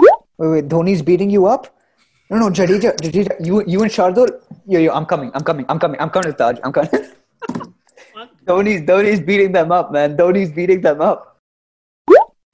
Wait, 0.00 0.12
wait, 0.38 0.68
Dhoni's 0.68 1.02
beating 1.02 1.30
you 1.30 1.46
up? 1.46 1.74
No, 2.30 2.38
no, 2.38 2.50
Jadeja, 2.50 2.94
Jadeja, 2.96 3.44
you, 3.44 3.64
you 3.66 3.82
and 3.82 3.90
Shardul. 3.90 4.28
Yo, 4.66 4.78
yo, 4.78 4.92
I'm 4.92 5.06
coming, 5.06 5.30
I'm 5.34 5.42
coming, 5.42 5.64
I'm 5.68 5.78
coming, 5.78 6.00
I'm 6.00 6.10
coming, 6.10 6.34
Taj, 6.34 6.58
I'm 6.62 6.72
coming. 6.72 6.90
Dhoni's, 8.46 8.82
Dhoni's 8.82 9.20
beating 9.20 9.52
them 9.52 9.72
up, 9.72 9.92
man. 9.92 10.16
Dhoni's 10.16 10.52
beating 10.52 10.80
them 10.82 11.00
up. 11.00 11.37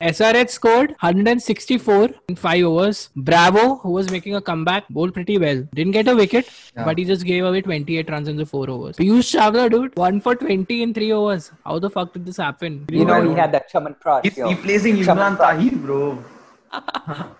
SRH 0.03 0.51
scored 0.51 0.91
164 1.01 2.09
in 2.29 2.35
5 2.35 2.65
overs. 2.65 3.11
Bravo, 3.15 3.77
who 3.77 3.93
was 3.93 4.11
making 4.11 4.35
a 4.35 4.41
comeback, 4.41 4.89
bowled 4.91 5.15
pretty 5.15 5.39
well. 5.39 5.67
Didn't 5.73 5.93
get 5.93 6.09
a 6.09 6.17
wicket, 6.17 6.51
Yeah. 6.77 6.85
but 6.85 6.99
he 6.99 7.05
just 7.05 7.25
gave 7.25 7.45
away 7.45 7.61
28 7.63 8.11
runs 8.11 8.27
in 8.27 8.37
the 8.37 8.45
4 8.45 8.69
overs. 8.69 8.97
Piyush 8.97 9.31
Chawla, 9.37 9.71
dude, 9.71 9.97
1 9.97 10.21
for 10.21 10.35
20 10.35 10.83
in 10.83 10.93
3 10.93 11.13
overs. 11.13 11.53
How 11.65 11.79
the 11.79 11.89
fuck 11.89 12.13
did 12.13 12.27
this 12.27 12.37
happen? 12.37 12.85
You 12.91 13.05
know, 13.05 13.15
I 13.15 13.29
he 13.29 13.35
had 13.35 13.53
that 13.53 13.69
Chaman 13.69 13.95
Prash. 14.05 14.25
He's 14.25 14.37
yo. 14.37 14.49
replacing 14.51 15.03
Chaman 15.05 15.37
Imran 15.37 15.39
Tahir, 15.39 15.77
bro. 15.77 16.25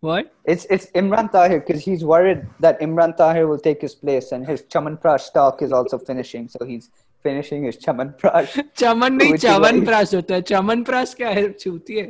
What? 0.00 0.32
It's 0.44 0.64
it's 0.70 0.86
Imran 0.92 1.30
Tahir 1.32 1.58
because 1.58 1.82
he's 1.84 2.04
worried 2.04 2.46
that 2.60 2.80
Imran 2.80 3.16
Tahir 3.16 3.48
will 3.48 3.58
take 3.58 3.80
his 3.80 3.96
place 3.96 4.30
and 4.30 4.46
his 4.46 4.62
Chaman 4.62 4.96
Prash 4.96 5.22
stock 5.22 5.60
is 5.60 5.72
also 5.72 5.98
finishing. 5.98 6.46
So 6.48 6.64
he's 6.64 6.88
finishing 7.25 7.63
his 7.63 7.77
Chaman 7.83 8.09
Prash. 8.21 8.55
चमन 8.77 9.13
नहीं 9.19 9.31
Which 9.31 9.43
is 9.43 9.49
Chaman 9.49 9.77
why- 9.79 9.85
प्राश 9.87 10.13
होता 10.15 10.35
है 10.35 10.41
चमन 10.53 10.83
प्राश 10.89 11.13
क्या 11.19 11.29
है 11.37 11.51
छूती 11.59 11.97
है 11.97 12.07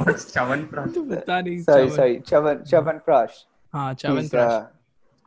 What's 0.00 0.26
Chavan 0.34 0.62
Pras? 0.72 0.92
पता 1.12 1.40
नहीं 1.40 1.58
sorry, 1.64 1.86
चमन- 1.88 1.96
sorry, 1.96 2.20
Chaman 2.30 2.62
Chaman 2.72 3.00
Prash. 3.08 3.40
हाँ 3.74 3.92
चमन 4.02 4.20
He's 4.20 4.30
प्राश 4.34 4.52
uh, 4.52 4.66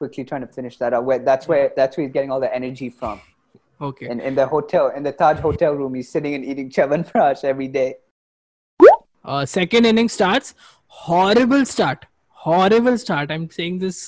quickly 0.02 0.24
trying 0.30 0.46
to 0.46 0.52
finish 0.60 0.78
that 0.84 0.94
up. 1.00 1.04
Where 1.10 1.20
that's 1.30 1.48
where 1.54 1.72
that's 1.76 1.98
where 1.98 2.06
he's 2.08 2.14
getting 2.14 2.32
all 2.36 2.40
the 2.46 2.54
energy 2.62 2.90
from. 3.02 3.20
okay 3.82 4.08
In 4.14 4.20
in 4.30 4.36
the 4.40 4.46
hotel, 4.54 4.88
in 5.00 5.04
the 5.10 5.12
Taj 5.24 5.40
hotel 5.48 5.76
room, 5.82 5.96
he's 6.00 6.10
sitting 6.18 6.36
and 6.40 6.46
eating 6.54 6.70
Chaman 6.80 7.04
Prash 7.12 7.44
every 7.56 7.68
day. 7.80 7.90
uh, 9.26 9.46
second 9.46 9.86
inning 9.86 10.10
starts 10.14 10.54
horrible 11.02 11.66
start 11.74 12.06
horrible 12.46 12.98
start 13.04 13.30
i'm 13.36 13.46
saying 13.58 13.78
this 13.84 14.00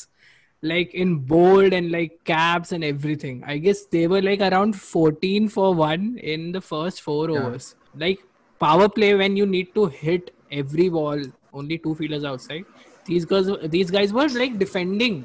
like 0.63 0.93
in 0.95 1.17
bold 1.19 1.73
and 1.73 1.91
like 1.91 2.19
caps 2.25 2.73
and 2.73 2.85
everything 2.85 3.43
i 3.47 3.57
guess 3.57 3.85
they 3.87 4.07
were 4.07 4.21
like 4.21 4.41
around 4.41 4.77
14 4.77 5.49
for 5.49 5.75
1 5.75 6.19
in 6.23 6.53
the 6.53 6.61
first 6.61 7.01
four 7.01 7.31
Yeah. 7.31 7.39
overs 7.47 7.75
like 7.97 8.21
power 8.59 8.89
play 8.89 9.15
when 9.15 9.37
you 9.37 9.47
need 9.47 9.75
to 9.75 9.87
hit 9.87 10.35
every 10.53 10.89
ball 10.91 11.19
only 11.55 11.79
two 11.79 11.95
fielders 11.95 12.25
outside 12.25 12.65
these 13.07 13.25
guys 13.25 13.49
these 13.77 13.91
guys 13.91 14.13
were 14.13 14.29
like 14.29 14.59
defending 14.59 15.25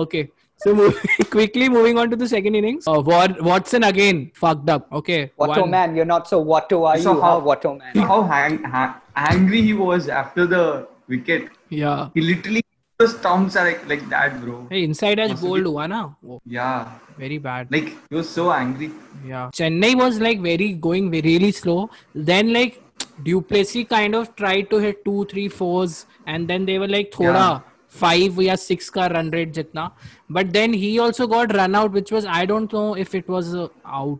okay 0.00 0.30
so 0.56 0.74
move, 0.78 0.98
quickly 1.30 1.68
moving 1.68 1.98
on 1.98 2.08
to 2.10 2.16
the 2.16 2.26
second 2.28 2.54
innings 2.54 2.86
uh, 2.88 3.00
Wat- 3.00 3.40
watson 3.42 3.84
again 3.84 4.30
fucked 4.34 4.70
up 4.70 4.90
okay 4.92 5.30
Watto 5.38 5.60
one- 5.60 5.70
man, 5.70 5.94
you're 5.96 6.04
not 6.04 6.28
so 6.28 6.42
Watto, 6.44 6.86
are 6.88 6.98
So 6.98 7.14
you? 7.14 7.20
how- 7.20 7.40
Huh, 7.40 7.46
Watto 7.46 7.78
man. 7.78 7.96
How 8.08 8.22
hang, 8.22 8.62
ha- 8.64 9.00
angry 9.16 9.60
he 9.62 9.74
was 9.74 10.08
after 10.08 10.46
the 10.46 10.88
wicket. 11.08 11.48
yeah 11.68 12.08
He 12.14 12.20
literally 12.22 12.62
the 12.98 13.06
stumps 13.06 13.54
are 13.54 13.64
like, 13.64 13.88
like 13.88 14.08
that, 14.10 14.40
bro. 14.40 14.66
hey 14.70 14.82
inside 14.82 15.20
edge 15.20 15.30
Must 15.30 15.42
be- 15.42 15.48
bold 15.48 15.66
hua 15.66 15.86
na 15.90 15.98
Wo- 16.20 16.40
Yeah, 16.44 16.88
very 17.16 17.38
bad 17.38 17.70
like 17.70 17.90
he 18.10 18.16
was 18.16 18.28
so 18.28 18.50
angry. 18.52 18.90
Yeah. 19.24 19.50
Chennai 19.58 19.94
was 20.00 20.18
like 20.20 20.40
very 20.40 20.72
going 20.86 21.08
ve- 21.12 21.20
really 21.26 21.52
slow. 21.52 21.90
Then 22.30 22.52
like 22.52 22.82
du 23.22 23.40
Plessis 23.40 23.86
kind 23.88 24.16
of 24.16 24.34
tried 24.34 24.68
to 24.70 24.78
hit 24.86 25.04
two, 25.04 25.24
three, 25.26 25.48
fours, 25.48 26.06
and 26.26 26.48
then 26.48 26.66
they 26.66 26.78
were 26.80 26.88
like 26.88 27.12
thoda 27.12 27.34
Yeah. 27.34 27.60
five 28.00 28.40
या 28.48 28.56
six 28.64 28.90
का 28.96 29.06
run 29.14 29.30
rate 29.30 29.52
jitna. 29.60 29.92
But 30.28 30.52
then 30.58 30.72
he 30.72 30.90
also 30.98 31.28
got 31.28 31.54
run 31.60 31.76
out, 31.82 31.92
which 31.92 32.10
was 32.10 32.26
I 32.40 32.44
don't 32.46 32.72
know 32.72 32.88
if 33.06 33.14
it 33.14 33.28
was 33.28 33.54
uh, 33.54 33.68
out 34.00 34.18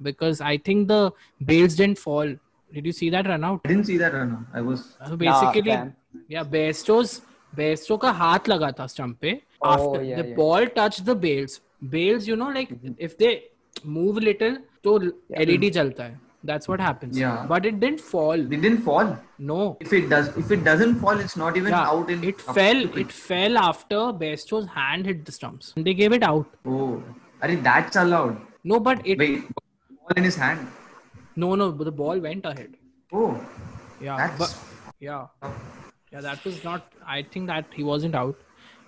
because 0.00 0.40
I 0.40 0.56
think 0.70 0.88
the 0.88 1.12
bails 1.52 1.76
didn't 1.82 1.98
fall. 1.98 2.34
Did 2.72 2.86
you 2.86 2.96
see 3.02 3.10
that 3.10 3.28
run 3.34 3.44
out? 3.44 3.60
I 3.66 3.68
didn't 3.68 3.84
see 3.92 3.98
that 3.98 4.14
run. 4.14 4.32
Out. 4.38 4.58
I 4.62 4.62
was 4.72 4.96
So 5.12 5.14
basically, 5.14 5.78
Bairstow 7.56 8.00
का 8.02 8.10
हाथ 8.10 8.48
लगा 8.48 8.70
था 8.80 8.86
stump 8.86 9.14
पे. 9.20 9.40
Oh, 9.62 9.96
the 9.96 10.04
yeah. 10.04 10.34
ball 10.36 10.66
touched 10.66 11.04
the 11.04 11.14
bails. 11.14 11.60
Bails, 11.90 12.28
you 12.28 12.36
know, 12.36 12.50
like 12.50 12.70
if 12.98 13.16
they 13.18 13.32
move 13.86 14.16
little, 14.16 14.56
तो 14.84 14.98
LED 15.40 15.70
जलता 15.70 16.04
है. 16.04 16.20
That's 16.48 16.68
what 16.68 16.80
happens. 16.80 17.18
Yeah. 17.18 17.46
But 17.50 17.66
it 17.66 17.80
didn't 17.80 18.00
fall. 18.00 18.42
they 18.48 18.56
didn't 18.56 18.82
fall. 18.86 19.16
No. 19.50 19.76
If 19.80 19.92
it 19.98 20.08
does, 20.10 20.28
if 20.36 20.50
it 20.56 20.64
doesn't 20.64 20.96
fall, 21.04 21.22
it's 21.26 21.36
not 21.42 21.56
even 21.56 21.72
Yeah, 21.72 21.86
out 21.92 22.10
in. 22.10 22.24
it 22.32 22.40
fell. 22.40 22.82
to 22.86 23.00
It 23.04 23.12
fell 23.12 23.56
after 23.58 24.00
Bairstow's 24.22 24.66
hand 24.74 25.06
hit 25.06 25.24
the 25.24 25.32
stumps. 25.32 25.72
And 25.76 25.86
they 25.86 25.94
gave 25.94 26.12
it 26.12 26.22
out. 26.22 26.46
Oh, 26.66 27.02
Are 27.42 27.56
that's 27.68 27.96
allowed. 27.96 28.36
No, 28.72 28.80
but 28.80 29.06
it 29.06 29.18
Wait, 29.18 29.48
ball 29.48 30.16
in 30.16 30.24
his 30.24 30.36
hand. 30.36 30.66
no 31.36 31.54
no. 31.54 31.72
But 31.72 31.84
the 31.84 31.92
ball 31.92 32.18
went 32.18 32.44
ahead. 32.44 32.76
Oh, 33.12 33.40
Yeah. 34.00 34.16
that's 34.16 34.38
But 34.38 34.54
yeah. 35.00 35.26
Yeah, 36.13 36.21
that 36.21 36.43
was 36.43 36.63
not. 36.63 36.91
I 37.05 37.21
think 37.23 37.47
that 37.47 37.65
he 37.75 37.83
wasn't 37.83 38.15
out, 38.15 38.37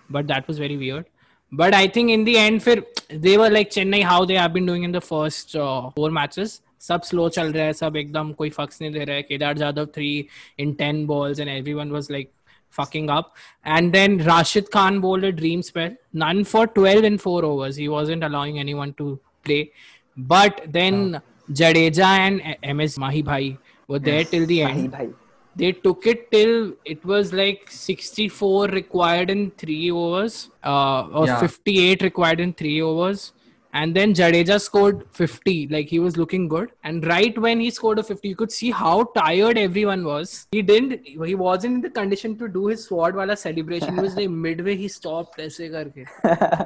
but 0.10 0.28
that 0.28 0.48
was 0.48 0.58
very 0.58 0.78
weird. 0.78 1.06
But 1.52 1.74
I 1.74 1.88
think 1.88 2.10
in 2.10 2.24
the 2.24 2.38
end, 2.38 2.62
फिर 2.62 2.84
they 3.22 3.38
were 3.38 3.50
like 3.50 3.72
Chennai 3.72 4.04
how 4.04 4.26
they 4.26 4.36
have 4.36 4.54
been 4.54 4.66
doing 4.66 4.84
in 4.84 4.92
the 4.92 5.02
first 5.02 5.56
uh, 5.56 5.90
four 5.96 6.12
matches. 6.20 6.62
सब 6.82 7.02
slow 7.08 7.30
चल 7.30 7.52
रहा 7.54 7.64
है 7.66 7.74
सब 7.80 7.96
एकदम 7.98 8.32
कोई 8.34 8.50
फक्स 8.50 8.82
नहीं 8.82 8.92
दे 8.92 9.04
रहा 9.06 9.16
है 9.16 9.24
Kedar 9.24 9.58
Jadhav 9.58 9.86
three 9.98 10.28
in 10.64 10.72
ten 10.78 11.06
balls 11.12 11.42
and 11.44 11.50
everyone 11.56 11.92
was 11.96 12.10
like 12.10 12.32
fucking 12.72 13.10
up. 13.10 13.36
And 13.66 13.94
then 13.94 14.18
Rashid 14.30 14.72
Khan 14.72 15.00
bowled 15.00 15.24
a 15.24 15.32
dream 15.32 15.62
spell, 15.62 15.96
none 16.14 16.44
for 16.44 16.66
12 16.68 17.04
in 17.04 17.18
four 17.18 17.44
overs. 17.46 17.76
He 17.76 17.90
wasn't 17.90 18.24
allowing 18.24 18.60
anyone 18.60 18.94
to 18.94 19.20
play. 19.44 19.72
But 20.18 20.62
then 20.68 21.22
Jadeja 21.52 22.12
and 22.28 22.78
MS 22.78 22.98
Mahi 22.98 23.22
Bhai 23.22 23.58
were 23.88 24.00
there 24.00 24.24
till 24.24 24.46
the 24.46 24.62
end 24.64 24.92
Bhai, 24.92 25.06
bhai. 25.06 25.14
they 25.57 25.73
took 25.73 26.07
it 26.07 26.31
till 26.31 26.75
it 26.85 27.05
was 27.05 27.33
like 27.33 27.71
64 27.71 28.67
required 28.69 29.31
in 29.31 29.51
three 29.53 29.91
overs 29.91 30.51
uh, 30.65 31.07
or 31.09 31.27
Yeah. 31.27 31.39
58 31.39 32.03
required 32.03 32.41
in 32.41 32.53
three 32.53 32.81
overs. 32.83 33.33
And 33.73 33.95
then 33.95 34.15
jadeja 34.15 34.59
scored 34.59 35.01
50 35.13 35.69
like 35.69 35.89
he 35.89 35.99
was 35.99 36.17
looking 36.17 36.49
good. 36.49 36.71
And 36.85 37.07
right 37.07 37.37
when 37.39 37.61
he 37.61 37.71
scored 37.71 37.99
a 37.99 38.03
50 38.03 38.29
you 38.29 38.37
could 38.37 38.53
see 38.53 38.71
how 38.71 39.05
tired 39.17 39.59
everyone 39.59 40.05
was. 40.05 40.47
He 40.53 40.63
didn't 40.63 41.07
he 41.07 41.35
wasn't 41.35 41.75
in 41.75 41.81
the 41.81 41.91
condition 41.91 42.39
to 42.39 42.49
do 42.49 42.67
his 42.67 42.87
sword 42.87 43.17
wala 43.17 43.37
celebration. 43.37 43.95
He 43.97 44.01
was 44.01 44.17
like 44.17 44.31
midway 44.31 44.77
he 44.77 44.89
stopped 44.89 45.41
aise 45.41 45.59
karke. 45.59 46.07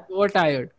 So 0.11 0.28
tired 0.28 0.70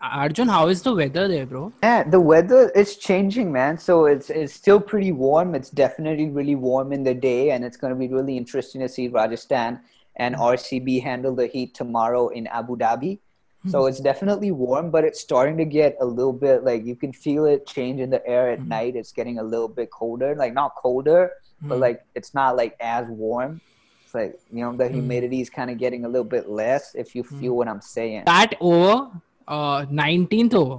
arjun 0.00 0.48
how 0.48 0.68
is 0.68 0.82
the 0.82 0.94
weather 0.94 1.26
there 1.28 1.46
bro 1.46 1.72
Yeah, 1.82 2.04
the 2.04 2.20
weather 2.20 2.70
is 2.70 2.96
changing, 2.96 3.50
man. 3.52 3.78
So 3.78 4.06
it's 4.06 4.30
it's 4.30 4.52
still 4.52 4.80
pretty 4.80 5.12
warm. 5.12 5.54
It's 5.54 5.70
definitely 5.70 6.30
really 6.30 6.54
warm 6.54 6.92
in 6.92 7.02
the 7.02 7.14
day, 7.14 7.50
and 7.50 7.64
it's 7.64 7.76
going 7.76 7.92
to 7.92 7.98
be 7.98 8.08
really 8.08 8.36
interesting 8.36 8.80
to 8.80 8.88
see 8.88 9.08
Rajasthan 9.08 9.80
and 10.16 10.36
hmm. 10.36 10.42
RCB 10.42 11.02
handle 11.02 11.34
the 11.34 11.46
heat 11.46 11.74
tomorrow 11.74 12.28
in 12.28 12.46
Abu 12.48 12.76
Dhabi. 12.76 13.18
Hmm. 13.62 13.70
So 13.70 13.86
it's 13.86 14.00
definitely 14.00 14.52
warm, 14.52 14.90
but 14.90 15.04
it's 15.04 15.20
starting 15.20 15.56
to 15.58 15.64
get 15.64 15.96
a 16.00 16.04
little 16.06 16.32
bit 16.32 16.64
like 16.64 16.84
you 16.84 16.94
can 16.94 17.12
feel 17.12 17.44
it 17.46 17.66
change 17.66 18.00
in 18.00 18.10
the 18.10 18.24
air 18.26 18.50
at 18.50 18.60
hmm. 18.60 18.68
night. 18.68 18.96
It's 18.96 19.12
getting 19.12 19.38
a 19.38 19.42
little 19.42 19.68
bit 19.68 19.90
colder, 19.90 20.34
like 20.36 20.54
not 20.54 20.76
colder, 20.76 21.32
but 21.62 21.78
like 21.78 22.04
it's 22.14 22.34
not 22.34 22.56
like 22.56 22.76
as 22.80 23.08
warm. 23.08 23.60
It's 24.04 24.14
like 24.14 24.38
you 24.52 24.60
know 24.60 24.74
the 24.74 24.88
humidity 24.88 25.40
is 25.40 25.50
kind 25.50 25.70
of 25.70 25.76
getting 25.76 26.04
a 26.04 26.08
little 26.08 26.24
bit 26.24 26.48
less. 26.48 26.94
If 26.94 27.14
you 27.14 27.24
feel 27.24 27.54
what 27.56 27.68
I'm 27.68 27.82
saying. 27.82 28.24
that 28.26 28.54
over 28.60 29.10
uh 29.56 29.78
19th 29.86 30.54
over 30.62 30.78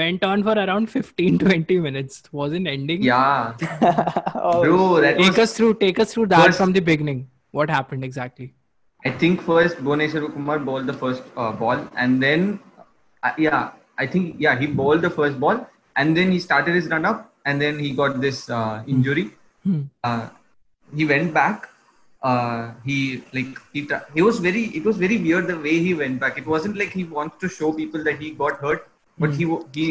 went 0.00 0.22
on 0.30 0.42
for 0.42 0.52
around 0.64 0.90
15 0.90 1.38
20 1.46 1.78
minutes 1.86 2.22
wasn't 2.32 2.66
ending 2.66 3.02
yeah, 3.02 3.54
oh, 4.34 4.62
bro. 4.62 5.00
That 5.00 5.16
take 5.18 5.36
was. 5.36 5.38
us 5.44 5.52
through 5.56 5.74
take 5.74 5.98
us 5.98 6.12
through 6.14 6.26
that 6.34 6.44
First- 6.46 6.58
from 6.58 6.72
the 6.78 6.80
beginning 6.92 7.20
what 7.52 7.70
happened 7.70 8.04
exactly 8.04 8.48
I 9.06 9.10
think 9.10 9.42
first 9.48 9.76
Bhuvneshwar 9.86 10.32
Kumar 10.34 10.58
bowled 10.58 10.88
the 10.88 10.92
first 10.92 11.22
uh, 11.36 11.52
ball, 11.52 11.78
and 11.96 12.20
then 12.20 12.58
uh, 13.22 13.30
yeah, 13.38 13.70
I 13.96 14.06
think 14.08 14.34
yeah 14.44 14.58
he 14.58 14.66
bowled 14.66 15.02
the 15.02 15.10
first 15.18 15.38
ball, 15.38 15.60
and 15.94 16.16
then 16.16 16.32
he 16.32 16.40
started 16.40 16.74
his 16.74 16.88
run 16.88 17.04
up, 17.04 17.32
and 17.44 17.62
then 17.62 17.78
he 17.78 17.92
got 17.92 18.20
this 18.20 18.50
uh, 18.50 18.82
injury. 18.88 19.30
Hmm. 19.62 19.82
Uh, 20.02 20.28
he 20.96 21.04
went 21.06 21.32
back. 21.32 21.68
Uh, 22.28 22.60
he 22.86 22.96
like 23.36 23.50
he 23.74 23.80
tra- 23.90 24.06
he 24.16 24.22
was 24.28 24.38
very 24.46 24.62
it 24.78 24.84
was 24.88 24.96
very 25.04 25.18
weird 25.26 25.46
the 25.52 25.58
way 25.66 25.74
he 25.86 25.92
went 26.02 26.16
back. 26.22 26.34
It 26.42 26.46
wasn't 26.54 26.76
like 26.82 26.92
he 27.00 27.04
wants 27.18 27.36
to 27.44 27.48
show 27.58 27.70
people 27.80 28.02
that 28.08 28.18
he 28.24 28.30
got 28.42 28.54
hurt, 28.64 28.82
but 29.24 29.34
he 29.40 29.46
he 29.78 29.86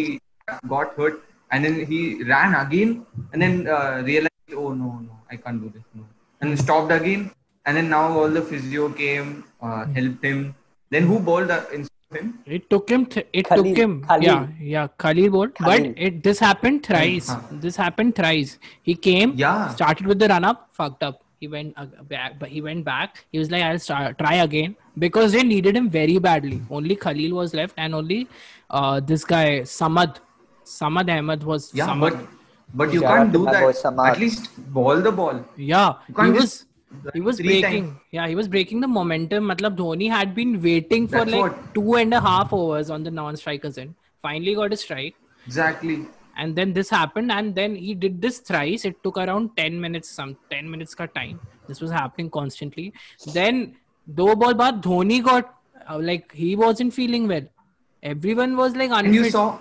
got 0.75 0.93
hurt, 0.99 1.15
and 1.51 1.65
then 1.67 1.75
he 1.91 1.99
ran 2.33 2.55
again, 2.63 2.91
and 3.31 3.41
then 3.45 3.53
uh, 3.79 3.91
realized 4.11 4.55
oh 4.63 4.71
no 4.83 4.89
no 5.07 5.13
I 5.33 5.37
can't 5.43 5.61
do 5.65 5.69
this 5.75 5.85
no, 5.99 6.05
and 6.41 6.51
then 6.51 6.57
stopped 6.65 6.91
again, 6.99 7.23
and 7.65 7.77
then 7.77 7.89
now 7.97 8.05
all 8.21 8.29
the 8.39 8.43
physio 8.53 8.89
came 9.03 9.29
uh, 9.67 9.83
helped 9.99 10.23
him. 10.31 10.41
Then 10.95 11.03
who 11.11 11.19
bowled 11.29 11.49
the 11.53 11.59
in- 11.77 11.87
him? 12.17 12.27
It 12.57 12.69
took 12.73 12.89
him. 12.95 13.05
Th- 13.13 13.27
it 13.39 13.47
Khalil, 13.47 13.63
took 13.69 13.77
him. 13.83 13.93
Khalil. 14.09 14.23
Yeah, 14.27 14.43
yeah. 14.73 14.87
Khalil 15.05 15.29
bowled, 15.37 15.55
Khalil. 15.61 15.87
but 15.87 16.03
it 16.09 16.23
this 16.27 16.39
happened 16.39 16.83
thrice. 16.89 17.29
Huh. 17.29 17.39
This 17.65 17.79
happened 17.85 18.15
thrice. 18.19 18.53
He 18.89 18.95
came, 19.07 19.33
Yeah. 19.45 19.55
started 19.79 20.05
with 20.13 20.19
the 20.25 20.29
run 20.33 20.45
up, 20.51 20.67
fucked 20.81 21.03
up. 21.09 21.23
He 21.39 21.47
went 21.47 21.73
uh, 21.77 21.85
back, 22.11 22.39
but 22.39 22.49
he 22.49 22.61
went 22.61 22.83
back. 22.85 23.25
He 23.31 23.39
was 23.39 23.51
like, 23.51 23.63
"I'll 23.63 23.79
start, 23.79 24.17
try 24.17 24.35
again," 24.43 24.75
because 24.97 25.31
they 25.33 25.43
needed 25.43 25.75
him 25.75 25.89
very 25.89 26.17
badly. 26.27 26.61
Only 26.69 26.95
Khalil 26.95 27.35
was 27.39 27.53
left, 27.53 27.75
and 27.77 27.93
only 27.93 28.27
uh, 28.69 28.99
this 28.99 29.23
guy 29.23 29.61
Samad, 29.61 30.17
Samad 30.65 31.11
Ahmed 31.17 31.43
was. 31.43 31.69
Yeah, 31.73 31.87
Samad. 31.89 31.99
but 32.01 32.17
but 32.73 32.93
you 32.93 33.01
Shout 33.01 33.11
out 33.11 33.17
can't 33.17 33.33
do 33.33 33.45
that. 33.45 34.07
At 34.13 34.19
least 34.19 34.49
ball 34.79 34.99
the 35.09 35.11
ball. 35.11 35.45
Yeah, 35.55 35.93
he 36.07 36.31
was. 36.31 36.65
He 37.13 37.21
was 37.21 37.39
breaking. 37.39 37.87
times. 37.87 37.99
Yeah, 38.11 38.27
he 38.27 38.35
was 38.35 38.47
breaking 38.47 38.79
the 38.79 38.87
momentum. 38.87 39.43
Matlab 39.51 39.75
Dhoni 39.77 40.09
had 40.09 40.33
been 40.33 40.61
waiting 40.61 41.07
for 41.07 41.17
That's 41.17 41.31
like 41.31 41.41
what- 41.41 41.73
two 41.73 41.95
and 41.95 42.13
a 42.13 42.21
half 42.21 42.53
overs 42.53 42.89
on 42.89 43.03
the 43.03 43.11
non-strikers 43.11 43.77
end. 43.77 43.93
Finally 44.21 44.55
got 44.55 44.73
a 44.73 44.77
strike. 44.77 45.15
Exactly. 45.45 46.05
And 46.37 46.55
then 46.55 46.73
this 46.73 46.89
happened 46.89 47.31
and 47.31 47.53
then 47.55 47.75
he 47.75 47.93
did 47.95 48.21
this 48.21 48.39
thrice. 48.39 48.85
It 48.85 49.03
took 49.03 49.17
around 49.17 49.57
10 49.57 49.79
minutes 49.79 50.09
some 50.09 50.37
10 50.51 50.69
minutes 50.69 50.95
ka 50.95 51.07
time. 51.07 51.39
This 51.67 51.81
was 51.81 51.91
happening 51.91 52.29
constantly. 52.29 52.93
Then 53.37 53.75
do 54.19 54.35
ball 54.43 54.53
baad 54.63 54.81
dhoni 54.87 55.21
got 55.29 55.53
uh, 55.89 55.99
like 55.99 56.31
he 56.31 56.55
wasn't 56.55 56.93
feeling 56.93 57.27
well. 57.27 57.47
Everyone 58.03 58.55
was 58.55 58.75
like 58.75 58.91
And 58.91 59.15
you 59.15 59.29
saw 59.29 59.59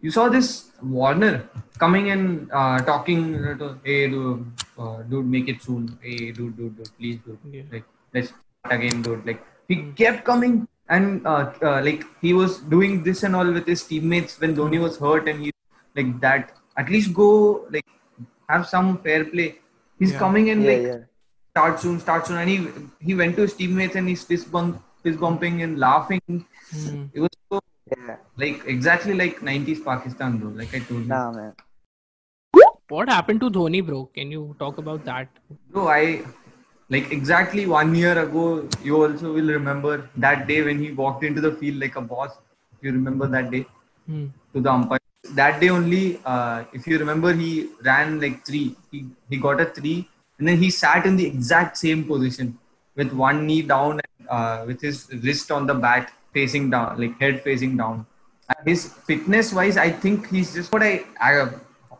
you 0.00 0.10
saw 0.10 0.28
this 0.28 0.70
Warner 0.82 1.48
coming 1.78 2.10
and 2.10 2.50
uh, 2.52 2.78
talking 2.80 3.20
to, 3.58 3.78
hey 3.84 4.08
dude, 4.08 4.46
uh, 4.78 5.02
dude 5.02 5.26
make 5.26 5.48
it 5.48 5.62
soon. 5.62 5.98
Hey 6.02 6.32
dude 6.32 6.56
dude, 6.56 6.76
dude 6.76 6.90
please 6.98 7.18
dude. 7.26 7.38
Yeah. 7.50 7.62
like 7.72 7.84
let's 8.14 8.28
start 8.28 8.74
again 8.80 9.02
dude. 9.02 9.26
Like 9.26 9.44
he 9.68 9.76
kept 9.92 10.24
coming 10.24 10.66
and 10.88 11.26
uh, 11.26 11.52
uh, 11.62 11.82
like 11.82 12.04
he 12.20 12.32
was 12.32 12.58
doing 12.58 13.02
this 13.02 13.22
and 13.24 13.36
all 13.36 13.52
with 13.58 13.66
his 13.66 13.82
teammates 13.84 14.40
when 14.40 14.56
Dhoni 14.56 14.80
was 14.80 14.98
hurt 14.98 15.28
and 15.28 15.44
he 15.44 15.52
like 15.96 16.10
that 16.20 16.52
at 16.76 16.88
least 16.90 17.12
go 17.14 17.30
like 17.70 17.86
have 18.48 18.66
some 18.74 18.98
fair 19.06 19.24
play 19.24 19.48
he's 19.98 20.12
Yeah. 20.12 20.18
coming 20.24 20.50
and 20.50 20.64
Yeah, 20.64 20.70
like 20.70 20.84
yeah. 20.88 20.98
start 21.52 21.80
soon 21.80 21.98
start 22.00 22.26
soon 22.26 22.38
and 22.42 22.50
he 22.54 22.58
he 23.08 23.14
went 23.22 23.36
to 23.36 23.42
his 23.42 23.54
teammates 23.60 23.96
and 23.96 24.08
he's 24.08 24.24
fist 24.32 24.50
bump 24.52 24.82
fist 25.02 25.20
bumping 25.20 25.62
and 25.62 25.78
laughing 25.86 26.22
Hmm. 26.72 27.04
it 27.14 27.20
was 27.26 27.30
so 27.52 27.60
Yeah. 27.96 28.16
like 28.36 28.62
exactly 28.66 29.14
like 29.14 29.42
90s 29.42 29.80
Pakistan, 29.80 30.38
bro. 30.38 30.50
Like 30.50 30.74
I 30.74 30.80
told 30.80 31.06
you, 31.06 31.18
Nah, 31.18 31.32
man. 31.32 31.54
what 32.94 33.08
happened 33.14 33.40
to 33.44 33.50
dhoni 33.56 33.80
bro 33.86 34.00
can 34.18 34.30
you 34.36 34.42
talk 34.58 34.78
about 34.78 35.04
that 35.04 35.28
bro. 35.70 35.88
I 35.88 36.24
like 36.88 37.10
exactly 37.12 37.66
one 37.66 37.94
year 37.94 38.18
ago. 38.22 38.68
You 38.82 39.02
also 39.02 39.32
will 39.32 39.48
remember 39.58 40.08
that 40.16 40.46
day 40.48 40.62
when 40.62 40.78
he 40.80 40.92
walked 40.92 41.24
into 41.24 41.40
the 41.40 41.52
field 41.52 41.80
like 41.80 41.96
a 41.96 42.00
boss. 42.00 42.32
If 42.76 42.84
you 42.84 42.92
remember 42.92 43.26
that 43.28 43.50
day 43.50 43.66
Hmm. 44.06 44.26
to 44.54 44.60
the 44.60 44.70
umpire. 44.72 45.05
That 45.34 45.60
day 45.60 45.68
only, 45.68 46.20
uh, 46.24 46.64
if 46.72 46.86
you 46.86 46.98
remember, 46.98 47.32
he 47.32 47.68
ran 47.84 48.20
like 48.20 48.44
three. 48.46 48.76
He 48.90 49.06
he 49.30 49.36
got 49.36 49.60
a 49.60 49.66
three, 49.66 50.08
and 50.38 50.48
then 50.48 50.58
he 50.58 50.70
sat 50.70 51.06
in 51.06 51.16
the 51.16 51.26
exact 51.26 51.76
same 51.76 52.04
position 52.04 52.58
with 52.94 53.12
one 53.12 53.46
knee 53.46 53.62
down, 53.62 54.00
uh, 54.28 54.64
with 54.66 54.80
his 54.80 55.08
wrist 55.22 55.50
on 55.50 55.66
the 55.66 55.74
bat 55.74 56.12
facing 56.32 56.70
down, 56.70 56.98
like 57.00 57.18
head 57.20 57.42
facing 57.42 57.76
down. 57.76 58.06
And 58.48 58.68
his 58.68 58.92
fitness 59.10 59.52
wise, 59.52 59.76
I 59.76 59.90
think 59.90 60.28
he's 60.28 60.54
just 60.54 60.72
what 60.72 60.82
I, 60.82 61.04
I 61.20 61.48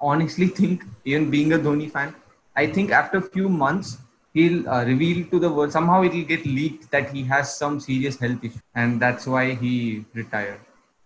honestly 0.00 0.48
think. 0.60 0.84
Even 1.04 1.30
being 1.30 1.52
a 1.52 1.58
Dhoni 1.58 1.90
fan, 1.90 2.14
I 2.56 2.66
think 2.66 2.90
after 2.90 3.18
a 3.18 3.22
few 3.22 3.48
months 3.48 3.98
he'll 4.34 4.68
uh, 4.68 4.84
reveal 4.84 5.26
to 5.30 5.38
the 5.38 5.50
world. 5.50 5.72
Somehow 5.72 6.02
it'll 6.02 6.24
get 6.24 6.44
leaked 6.44 6.90
that 6.90 7.10
he 7.10 7.22
has 7.24 7.56
some 7.56 7.80
serious 7.80 8.18
health 8.18 8.42
issue, 8.42 8.64
and 8.74 9.00
that's 9.00 9.26
why 9.26 9.54
he 9.54 10.04
retired. 10.14 10.60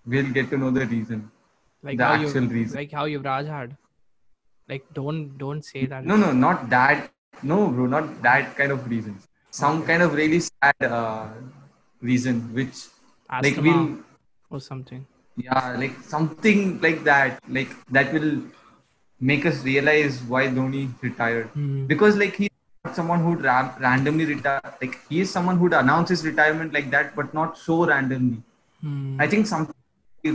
We'll 0.07 0.33
get 0.39 0.51
to 0.51 0.59
know 0.59 0.71
the 0.71 0.87
reason. 0.87 1.31
Like 1.83 1.99
The 1.99 2.05
how 2.05 2.15
actual 2.15 2.43
you 2.43 2.49
reason. 2.49 2.77
like 2.79 2.93
how 2.93 3.07
yuvraj 3.07 3.47
had 3.47 3.77
like 4.69 4.85
don't 4.95 5.37
don't 5.39 5.65
say 5.65 5.87
that 5.87 6.05
No, 6.05 6.17
no, 6.17 6.33
not 6.33 6.69
that. 6.71 7.11
No, 7.43 7.69
bro, 7.69 7.87
not 7.87 8.23
that 8.23 8.57
kind 8.57 8.73
of 8.73 8.89
reason. 8.91 9.19
Some 9.51 9.85
kind 9.85 10.03
of 10.03 10.15
really 10.15 10.41
sad 10.41 10.75
uh, 10.83 11.29
reason, 12.01 12.41
which 12.55 12.87
like 13.31 13.57
Asthma 13.57 13.63
will 13.73 13.99
or 14.51 14.61
something 14.61 15.07
yeah, 15.37 15.77
like 15.79 15.95
something 16.03 16.81
like 16.81 17.03
that, 17.05 17.41
like 17.49 17.71
that 17.91 18.13
will 18.13 18.43
make 19.21 19.47
us 19.47 19.63
realize 19.65 20.23
why 20.23 20.47
Dhoni 20.49 20.91
retired. 21.03 21.47
Hmm. 21.49 21.87
Because 21.87 22.17
like 22.17 22.37
he's 22.37 22.51
not 22.85 22.95
someone 22.97 23.21
who'd 23.21 23.43
ra- 23.43 23.75
randomly 23.81 24.25
retire. 24.27 24.61
Like 24.81 24.99
he 25.09 25.21
is 25.21 25.31
someone 25.31 25.57
who'd 25.59 25.73
announce 25.73 26.11
his 26.11 26.25
retirement 26.27 26.73
like 26.73 26.91
that, 26.91 27.15
but 27.17 27.33
not 27.33 27.57
so 27.59 27.87
randomly. 27.87 28.43
Hmm. 28.83 29.17
I 29.21 29.27
think 29.29 29.47
something 29.47 29.75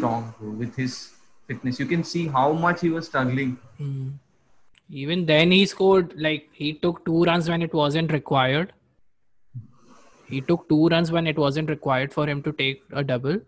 wrong 0.02 0.34
bro, 0.40 0.50
with 0.52 0.76
his 0.76 1.12
fitness. 1.48 1.80
You 1.80 1.86
can 1.86 2.04
see 2.04 2.28
how 2.28 2.52
much 2.54 2.82
he 2.82 2.90
was 2.90 3.08
struggling. 3.08 3.58
Hmm. 3.78 4.10
Even 4.90 5.26
then, 5.26 5.52
he 5.52 5.66
scored 5.66 6.14
like 6.16 6.50
he 6.54 6.74
took 6.74 7.04
two 7.06 7.24
runs 7.24 7.50
when 7.50 7.62
it 7.62 7.74
wasn't 7.74 8.12
required. 8.12 8.74
He 10.28 10.42
took 10.42 10.68
two 10.70 10.88
runs 10.88 11.12
when 11.12 11.28
it 11.28 11.38
wasn't 11.38 11.70
required 11.70 12.14
for 12.14 12.28
him 12.28 12.42
to 12.44 12.52
take 12.52 12.84
a 12.92 13.04
double, 13.04 13.40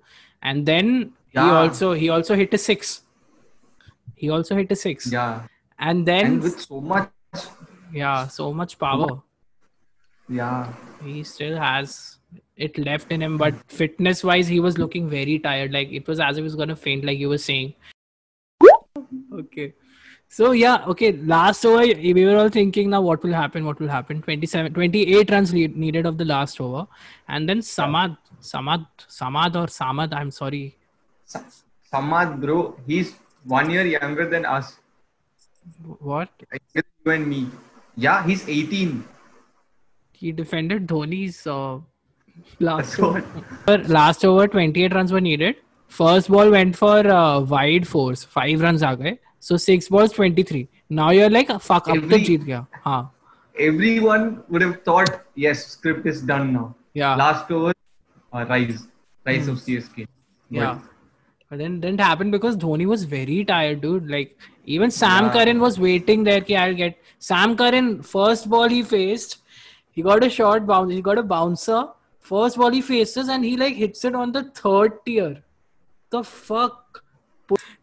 and 0.41 0.65
then 0.65 1.13
he 1.31 1.39
also 1.39 1.93
he 1.93 2.09
also 2.09 2.35
hit 2.35 2.53
a 2.53 2.57
six. 2.57 3.01
He 4.15 4.29
also 4.31 4.55
hit 4.55 4.71
a 4.71 4.75
six, 4.75 5.11
Yeah, 5.11 5.43
and 5.77 6.05
then 6.07 6.25
and 6.25 6.41
with 6.43 6.59
so 6.61 6.81
much, 6.81 7.09
yeah, 7.93 8.27
so 8.27 8.53
much 8.53 8.77
power. 8.79 9.21
yeah. 10.27 10.73
He 11.03 11.23
still 11.23 11.57
has 11.57 12.16
it 12.57 12.77
left 12.77 13.11
in 13.11 13.21
him, 13.21 13.37
but 13.37 13.55
fitness 13.67 14.23
wise, 14.23 14.47
he 14.47 14.59
was 14.59 14.77
looking 14.77 15.09
very 15.09 15.39
tired. 15.39 15.71
Like 15.71 15.91
it 15.91 16.07
was 16.07 16.19
as 16.19 16.37
if 16.37 16.41
he 16.41 16.43
was 16.43 16.55
gonna 16.55 16.75
faint, 16.75 17.05
like 17.05 17.19
you 17.19 17.29
were 17.29 17.37
saying. 17.37 17.73
Okay. 19.33 19.73
So 20.29 20.51
yeah, 20.51 20.83
okay. 20.87 21.11
Last 21.13 21.65
over, 21.65 21.85
we 21.85 22.25
were 22.25 22.37
all 22.37 22.49
thinking 22.49 22.89
now 22.89 23.01
what 23.01 23.23
will 23.23 23.33
happen, 23.33 23.65
what 23.65 23.79
will 23.79 23.87
happen. 23.87 24.21
27, 24.21 24.73
28 24.73 25.31
runs 25.31 25.53
lead, 25.53 25.77
needed 25.77 26.05
of 26.05 26.17
the 26.17 26.25
last 26.25 26.59
over, 26.59 26.87
and 27.27 27.47
then 27.47 27.59
Samad, 27.59 28.17
Samad, 28.41 28.87
Samad 29.07 29.55
or 29.55 29.67
Samad. 29.67 30.13
I'm 30.13 30.31
sorry. 30.31 30.77
Samad, 31.93 32.41
bro, 32.41 32.77
he's 32.85 33.15
one 33.43 33.69
year 33.69 33.85
younger 33.85 34.27
than 34.27 34.45
us. 34.45 34.79
What 35.99 36.29
You 36.73 37.11
and 37.11 37.27
me. 37.27 37.47
Yeah, 37.95 38.25
he's 38.25 38.47
18. 38.47 39.03
he 40.13 40.31
defended 40.31 40.87
Dhoni's 40.87 41.45
uh, 41.45 41.79
Last 42.59 42.99
over. 42.99 43.23
last 43.87 44.25
over 44.25 44.47
28 44.47 44.93
runs 44.93 45.11
were 45.11 45.21
needed. 45.21 45.55
First 45.87 46.29
ball 46.29 46.49
went 46.49 46.75
for 46.75 47.07
uh, 47.07 47.39
wide 47.39 47.87
force. 47.87 48.23
Five 48.23 48.61
runs 48.61 48.83
aa 48.83 48.95
gaye. 48.95 49.19
So 49.39 49.57
six 49.57 49.89
balls 49.89 50.11
23. 50.11 50.67
Now 50.89 51.11
you're 51.11 51.29
like 51.29 51.49
fuck 51.61 51.87
Every, 51.87 52.03
ab 52.03 52.09
tak 52.09 52.27
jeet 52.29 52.45
gaya. 52.45 53.09
Everyone 53.59 54.43
would 54.49 54.61
have 54.61 54.83
thought 54.83 55.23
yes 55.35 55.65
script 55.67 56.05
is 56.05 56.21
done 56.21 56.53
now. 56.53 56.75
Yeah. 56.93 57.15
Last 57.15 57.51
over 57.51 57.73
uh, 58.33 58.45
rise 58.49 58.87
rise 59.25 59.47
of 59.47 59.59
hmm. 59.59 59.71
CSK. 59.71 60.07
Yeah. 60.49 60.79
But 61.49 61.59
then 61.59 61.79
didn't 61.79 62.01
happen 62.01 62.29
because 62.29 62.57
Dhoni 62.57 62.85
was 62.85 63.03
very 63.03 63.43
tired, 63.45 63.81
dude. 63.81 64.09
Like 64.09 64.37
even 64.65 64.91
Sam 64.91 65.25
yeah. 65.25 65.33
Curran 65.33 65.59
was 65.59 65.79
waiting 65.79 66.23
there. 66.23 66.41
Ki 66.41 66.57
I'll 66.57 66.73
get 66.73 66.97
Sam 67.19 67.55
Curran 67.55 68.01
first 68.01 68.49
ball 68.49 68.67
he 68.67 68.81
faced. 68.83 69.37
He 69.91 70.01
got 70.01 70.23
a 70.23 70.29
short 70.29 70.67
bounce. 70.67 70.91
He 70.91 71.01
got 71.01 71.17
a 71.17 71.23
bouncer 71.23 71.85
First 72.27 72.57
ball 72.57 72.71
he 72.71 72.81
faces 72.81 73.29
and 73.29 73.45
he 73.45 73.55
like 73.55 73.75
hits 73.75 74.03
it 74.03 74.13
on 74.13 74.31
the 74.33 74.43
third 74.61 74.95
tier. 75.05 75.41
The 76.09 76.23
fuck. 76.23 77.03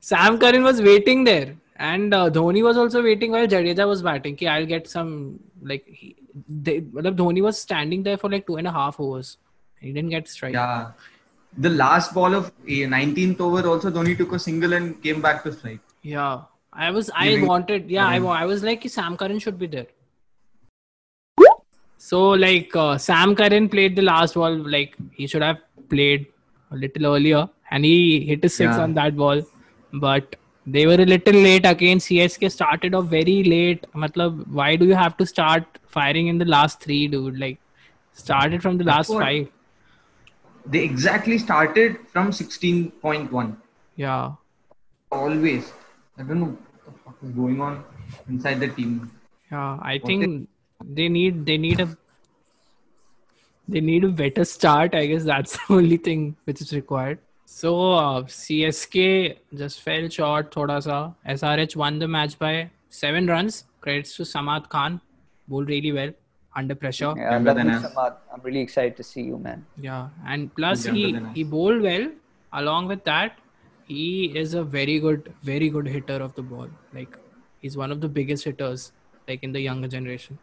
Sam 0.00 0.38
Curran 0.38 0.62
was 0.62 0.82
waiting 0.82 1.24
there, 1.24 1.56
and 1.76 2.12
uh, 2.12 2.28
Dhoni 2.28 2.62
was 2.62 2.76
also 2.76 3.02
waiting 3.02 3.30
while 3.30 3.46
Jadeja 3.46 3.86
was 3.88 4.02
batting. 4.02 4.36
Ki 4.36 4.48
I'll 4.48 4.66
get 4.66 4.86
some 4.86 5.40
like 5.62 5.86
he, 5.86 6.14
they, 6.46 6.80
Dhoni 6.82 7.42
was 7.42 7.58
standing 7.58 8.02
there 8.02 8.18
for 8.18 8.30
like 8.30 8.46
two 8.46 8.56
and 8.56 8.66
a 8.66 8.72
half 8.72 9.00
overs. 9.00 9.38
He 9.80 9.92
didn't 9.92 10.10
get 10.10 10.28
strike. 10.28 10.52
Yeah. 10.52 10.92
The 11.56 11.70
last 11.70 12.12
ball 12.12 12.34
of 12.34 12.52
19th 12.66 13.40
over 13.40 13.66
also 13.66 13.90
Dhoni 13.90 14.18
took 14.18 14.32
a 14.32 14.38
single 14.38 14.74
and 14.74 15.02
came 15.02 15.22
back 15.22 15.42
to 15.44 15.52
strike. 15.52 15.80
Yeah, 16.02 16.42
I 16.70 16.90
was. 16.90 17.10
I 17.14 17.42
wanted. 17.42 17.90
Yeah, 17.90 18.06
I, 18.06 18.18
I 18.18 18.44
was 18.44 18.62
like, 18.62 18.88
Sam 18.90 19.16
Curran 19.16 19.38
should 19.38 19.58
be 19.58 19.68
there. 19.68 19.86
So 22.08 22.18
like 22.44 22.74
uh, 22.76 22.98
Sam 22.98 23.34
Curran 23.34 23.68
played 23.74 23.96
the 23.96 24.02
last 24.02 24.34
ball. 24.34 24.54
Like 24.76 24.94
he 25.18 25.26
should 25.26 25.42
have 25.42 25.58
played 25.88 26.26
a 26.70 26.76
little 26.76 27.06
earlier, 27.14 27.48
and 27.70 27.84
he 27.84 27.96
hit 28.30 28.44
a 28.44 28.48
six 28.48 28.76
Yeah. 28.76 28.82
on 28.86 28.94
that 28.98 29.16
ball. 29.16 29.40
But 30.06 30.36
they 30.66 30.86
were 30.90 31.00
a 31.04 31.06
little 31.14 31.38
late 31.46 31.66
again. 31.70 31.98
CSK 32.08 32.50
started 32.56 32.94
off 33.00 33.06
very 33.14 33.38
late. 33.44 33.86
Matlab, 34.04 34.46
why 34.60 34.68
do 34.76 34.86
you 34.92 34.94
have 35.00 35.16
to 35.22 35.26
start 35.32 35.80
firing 35.96 36.28
in 36.34 36.38
the 36.44 36.50
last 36.56 36.80
three, 36.86 37.02
dude? 37.16 37.38
Like 37.38 37.58
started 38.12 38.62
from 38.68 38.78
the 38.78 38.84
last 38.92 39.12
five. 39.12 39.48
They 40.74 40.82
exactly 40.84 41.38
started 41.38 41.98
from 42.12 42.30
16.1. 42.32 43.56
Yeah. 43.96 44.32
Always. 45.12 45.72
I 46.18 46.22
don't 46.22 46.40
know 46.40 46.52
what 46.56 46.84
the 46.86 46.92
fuck 47.04 47.16
is 47.22 47.30
going 47.42 47.60
on 47.60 47.84
inside 48.28 48.60
the 48.60 48.68
team. 48.68 49.10
Yeah, 49.50 49.78
I 49.82 49.94
What 49.98 50.06
think 50.06 50.48
they 50.82 51.08
need 51.08 51.46
they 51.46 51.58
need 51.58 51.80
a 51.80 51.96
they 53.68 53.80
need 53.80 54.04
a 54.04 54.08
better 54.08 54.44
start. 54.44 54.94
I 54.94 55.06
guess 55.06 55.24
that's 55.24 55.52
the 55.52 55.74
only 55.74 55.96
thing 55.96 56.36
which 56.44 56.60
is 56.60 56.72
required. 56.72 57.18
So 57.46 57.92
uh, 57.92 58.22
CSK 58.22 59.36
just 59.56 59.80
fell 59.82 60.08
short 60.08 60.50
thoda 60.50 60.82
sa. 60.82 61.12
SRH 61.26 61.76
won 61.76 61.98
the 61.98 62.08
match 62.08 62.38
by 62.38 62.70
seven 62.88 63.26
runs. 63.26 63.64
Credits 63.80 64.16
to 64.16 64.22
Samad 64.22 64.68
Khan. 64.68 65.00
Bowled 65.48 65.68
really 65.68 65.92
well 65.92 66.10
under 66.56 66.74
pressure. 66.74 67.12
Yeah, 67.16 67.32
Younger 67.32 67.54
lovely, 67.54 67.70
than. 67.72 67.82
Samad. 67.82 68.16
I'm 68.32 68.40
really 68.42 68.60
excited 68.60 68.96
to 68.96 69.02
see 69.02 69.22
you, 69.22 69.38
man. 69.38 69.66
Yeah, 69.78 70.08
and 70.26 70.54
plus 70.54 70.86
Younger 70.86 71.28
he 71.30 71.42
he 71.42 71.44
bowled 71.44 71.82
well. 71.82 72.10
Along 72.52 72.86
with 72.86 73.04
that, 73.04 73.38
he 73.86 74.26
is 74.38 74.54
a 74.54 74.62
very 74.62 74.98
good, 75.00 75.32
very 75.42 75.68
good 75.68 75.86
hitter 75.86 76.14
of 76.14 76.34
the 76.34 76.42
ball. 76.42 76.68
Like 76.92 77.16
he's 77.60 77.76
one 77.76 77.90
of 77.92 78.00
the 78.00 78.08
biggest 78.08 78.44
hitters, 78.44 78.92
like 79.28 79.42
in 79.42 79.52
the 79.52 79.60
younger 79.60 79.88
generation. 79.88 80.38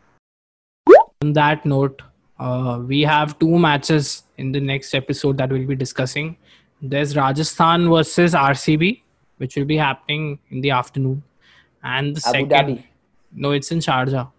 On 1.21 1.34
that 1.34 1.65
note, 1.65 2.01
uh, 2.39 2.81
we 2.86 3.01
have 3.01 3.38
two 3.38 3.60
matches 3.60 4.23
in 4.38 4.51
the 4.51 4.60
next 4.60 4.95
episode 4.95 5.38
that 5.38 5.51
we'll 5.51 5.67
be 5.67 5.75
discussing. 5.75 6.36
There's 6.81 7.15
Rajasthan 7.15 7.89
versus 7.89 8.34
RCB, 8.34 9.01
which 9.38 9.55
will 9.55 9.65
be 9.65 9.77
happening 9.77 10.39
in 10.49 10.62
the 10.62 10.71
afternoon, 10.71 11.21
and 11.84 12.15
the 12.15 12.23
Abu 12.27 12.49
second. 12.49 12.51
Dhabi. 12.51 12.84
No, 13.34 13.51
it's 13.51 13.71
in 13.71 13.77
Sharjah. 13.79 14.31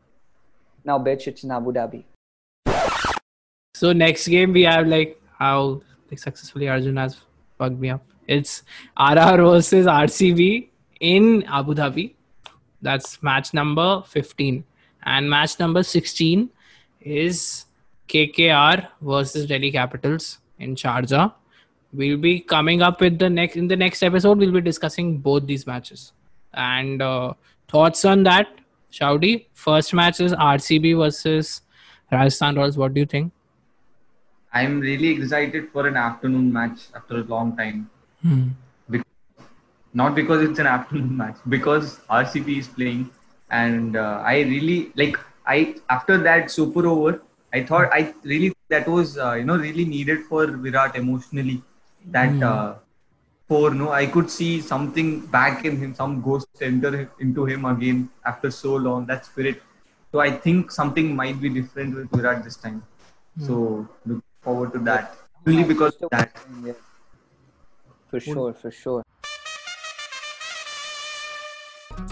Now, 0.84 0.98
bitch, 0.98 1.28
it's 1.28 1.44
in 1.44 1.52
Abu 1.52 1.72
Dhabi. 1.72 2.02
So 3.74 3.92
next 3.92 4.26
game 4.26 4.52
we 4.52 4.62
have 4.62 4.88
like 4.88 5.20
how 5.38 5.82
like, 6.10 6.18
successfully 6.18 6.68
Arjun 6.68 6.96
has 6.96 7.16
fucked 7.58 7.78
me 7.78 7.90
up. 7.90 8.04
It's 8.26 8.64
RR 8.98 9.36
versus 9.36 9.86
RCB 9.86 10.68
in 11.00 11.44
Abu 11.44 11.74
Dhabi. 11.74 12.14
That's 12.80 13.22
match 13.22 13.54
number 13.54 14.02
15. 14.06 14.64
And 15.04 15.30
match 15.30 15.58
number 15.58 15.82
16 15.82 16.50
is 17.04 17.66
KKR 18.08 18.88
versus 19.00 19.46
Delhi 19.46 19.72
Capitals 19.72 20.38
in 20.58 20.74
Sharjah. 20.74 21.32
We'll 21.92 22.16
be 22.16 22.40
coming 22.40 22.82
up 22.82 23.00
with 23.00 23.18
the 23.18 23.28
next 23.28 23.56
in 23.56 23.68
the 23.68 23.76
next 23.76 24.02
episode. 24.02 24.38
We'll 24.38 24.52
be 24.52 24.60
discussing 24.60 25.18
both 25.18 25.46
these 25.46 25.66
matches 25.66 26.12
and 26.54 27.02
uh, 27.02 27.34
thoughts 27.68 28.04
on 28.04 28.22
that. 28.24 28.48
Shaudi, 28.92 29.46
first 29.52 29.94
match 29.94 30.20
is 30.20 30.32
RCB 30.32 30.96
versus 30.98 31.62
Rajasthan 32.10 32.56
Royals. 32.56 32.76
What 32.76 32.94
do 32.94 33.00
you 33.00 33.06
think? 33.06 33.32
I'm 34.52 34.80
really 34.80 35.08
excited 35.08 35.70
for 35.70 35.86
an 35.86 35.96
afternoon 35.96 36.52
match 36.52 36.80
after 36.94 37.16
a 37.16 37.24
long 37.24 37.56
time. 37.56 37.90
Not 39.94 40.14
because 40.14 40.42
it's 40.42 40.58
an 40.58 40.66
afternoon 40.66 41.16
match, 41.16 41.36
because 41.48 41.98
RCB 42.10 42.58
is 42.58 42.68
playing, 42.68 43.10
and 43.50 43.96
uh, 43.96 44.22
I 44.24 44.40
really 44.40 44.92
like. 44.96 45.18
I 45.46 45.76
after 45.90 46.18
that 46.18 46.50
super 46.50 46.86
over, 46.86 47.22
I 47.52 47.62
thought 47.62 47.90
I 47.92 48.14
really 48.22 48.54
that 48.68 48.86
was 48.88 49.18
uh, 49.18 49.32
you 49.34 49.44
know 49.44 49.56
really 49.56 49.84
needed 49.84 50.24
for 50.24 50.46
Virat 50.46 50.96
emotionally. 50.96 51.62
That 52.06 52.42
uh, 52.42 52.74
for 53.48 53.74
no, 53.74 53.90
I 53.92 54.06
could 54.06 54.30
see 54.30 54.60
something 54.60 55.20
back 55.26 55.64
in 55.64 55.76
him, 55.78 55.94
some 55.94 56.20
ghost 56.22 56.48
enter 56.60 57.10
into 57.20 57.44
him 57.44 57.64
again 57.64 58.08
after 58.24 58.50
so 58.50 58.76
long. 58.76 59.06
That 59.06 59.26
spirit. 59.26 59.62
So 60.12 60.20
I 60.20 60.30
think 60.30 60.70
something 60.70 61.16
might 61.16 61.40
be 61.40 61.48
different 61.48 61.94
with 61.94 62.10
Virat 62.10 62.44
this 62.44 62.56
time. 62.56 62.82
So 63.40 63.88
look 64.04 64.22
forward 64.42 64.72
to 64.74 64.78
that. 64.80 65.16
Really 65.44 65.64
because 65.64 65.96
of 66.02 66.10
that. 66.10 66.36
Yeah. 66.62 66.72
For 68.08 68.20
sure, 68.20 68.52
for 68.52 68.70
sure. 68.70 69.02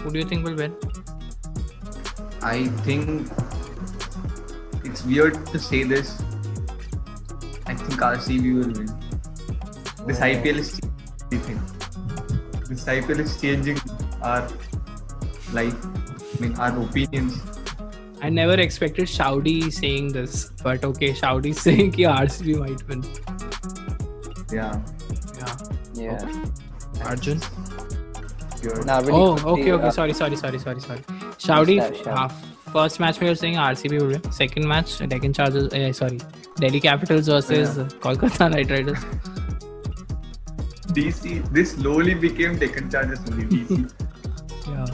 Who 0.01 0.11
do 0.11 0.19
you 0.19 0.25
think 0.25 0.43
will 0.43 0.55
win? 0.55 0.75
I 2.43 2.65
think 2.85 3.29
it's 4.83 5.03
weird 5.05 5.45
to 5.47 5.59
say 5.59 5.83
this. 5.83 6.21
I 7.67 7.75
think 7.75 7.99
RCB 8.01 8.55
will 8.55 8.73
win. 8.73 8.89
This 10.07 10.19
IPL 10.19 10.57
is 10.57 10.79
changing 10.79 10.91
everything. 11.31 11.61
This 12.67 12.85
IPL 12.85 13.19
is 13.19 13.39
changing 13.39 13.77
our 14.21 14.47
life, 15.53 15.75
I 15.85 16.41
mean, 16.41 16.55
our 16.57 16.81
opinions. 16.81 17.39
I 18.21 18.29
never 18.29 18.53
expected 18.53 19.07
Shaudi 19.07 19.71
saying 19.71 20.13
this, 20.13 20.51
but 20.63 20.83
okay, 20.83 21.11
Shaudi 21.11 21.53
saying 21.65 21.91
कि 21.93 22.05
RCB 22.05 22.59
might 22.59 22.87
win. 22.87 23.03
Yeah. 24.51 24.81
Yeah. 25.93 26.21
Yeah. 26.25 27.05
Arjun. 27.05 27.39
Weird. 28.63 28.85
Now, 28.85 28.99
really 29.01 29.13
Oh, 29.13 29.33
quickly, 29.35 29.51
okay, 29.61 29.71
okay. 29.73 29.87
uh, 29.87 29.91
Sorry, 29.91 30.13
sorry, 30.13 30.35
sorry, 30.35 30.59
sorry, 30.59 30.79
sorry. 30.81 31.01
Shaudi. 31.45 31.79
that, 31.79 31.93
Shaudi? 31.93 32.17
Uh, 32.17 32.71
first 32.71 32.99
match 32.99 33.19
we 33.19 33.27
were 33.27 33.35
saying 33.35 33.55
RCB 33.55 33.99
will 33.99 34.07
win. 34.07 34.31
Second 34.31 34.67
match, 34.67 34.97
Deccan 34.99 35.33
Chargers. 35.33 35.73
Uh, 35.73 35.91
sorry, 35.93 36.19
Delhi 36.57 36.79
Capitals 36.79 37.27
versus 37.27 37.77
Kolkata 38.05 38.51
Knight 38.51 38.69
Riders. 38.69 38.99
DC, 40.99 41.51
this 41.53 41.71
slowly 41.71 42.13
became 42.13 42.57
Deccan 42.57 42.89
Chargers 42.89 43.19
only. 43.31 43.45
DC. 43.45 43.91
Yeah. 44.67 44.85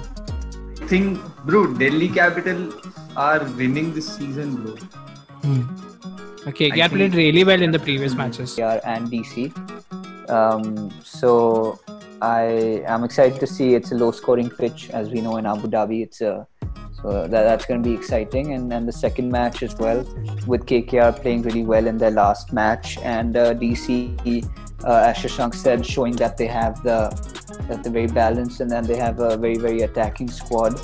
I 0.82 0.88
think, 0.88 1.20
bro, 1.46 1.74
Delhi 1.74 2.08
Capital 2.08 2.72
are 3.18 3.44
winning 3.58 3.94
this 3.94 4.16
season, 4.16 4.56
bro. 4.56 4.76
Hmm. 5.44 6.48
Okay, 6.48 6.72
they 6.72 6.88
played 6.88 7.14
really 7.14 7.44
well 7.44 7.62
in 7.62 7.72
the 7.72 7.80
previous 7.80 8.16
matches. 8.16 8.56
KKR 8.56 8.80
and 8.86 9.12
DC. 9.12 10.30
Um, 10.30 10.90
so 11.04 11.80
I 12.22 12.84
am 12.86 13.04
excited 13.04 13.40
to 13.40 13.48
see 13.48 13.76
it's 13.76 13.92
a 13.92 13.96
low 13.96 14.12
scoring 14.12 14.50
pitch 14.50 14.90
as 14.90 15.10
we 15.10 15.22
know 15.22 15.38
in 15.38 15.46
Abu 15.46 15.68
Dhabi. 15.68 16.04
It's 16.04 16.22
a 16.22 16.48
so 17.02 17.28
that, 17.28 17.30
that's 17.30 17.66
going 17.66 17.82
to 17.84 17.88
be 17.88 17.96
exciting. 17.96 18.54
And 18.54 18.74
and 18.74 18.88
the 18.88 18.92
second 18.92 19.32
match 19.32 19.62
as 19.62 19.76
well 19.76 20.00
with 20.48 20.66
KKR 20.66 21.22
playing 21.22 21.44
really 21.44 21.64
well 21.64 21.86
in 21.86 21.98
their 21.98 22.12
last 22.12 22.54
match 22.54 22.98
and 23.00 23.38
uh, 23.38 23.54
DC, 23.54 24.46
uh, 24.84 24.94
as 25.10 25.18
Shashank 25.18 25.54
said, 25.54 25.86
showing 25.86 26.16
that 26.16 26.38
they 26.38 26.48
have 26.48 26.82
the 26.84 27.00
that 27.68 27.84
they're 27.84 27.94
very 27.94 28.08
balanced 28.08 28.62
and 28.62 28.72
then 28.72 28.84
they 28.84 28.96
have 28.96 29.20
a 29.20 29.38
very 29.38 29.58
very 29.58 29.82
attacking 29.82 30.30
squad. 30.30 30.80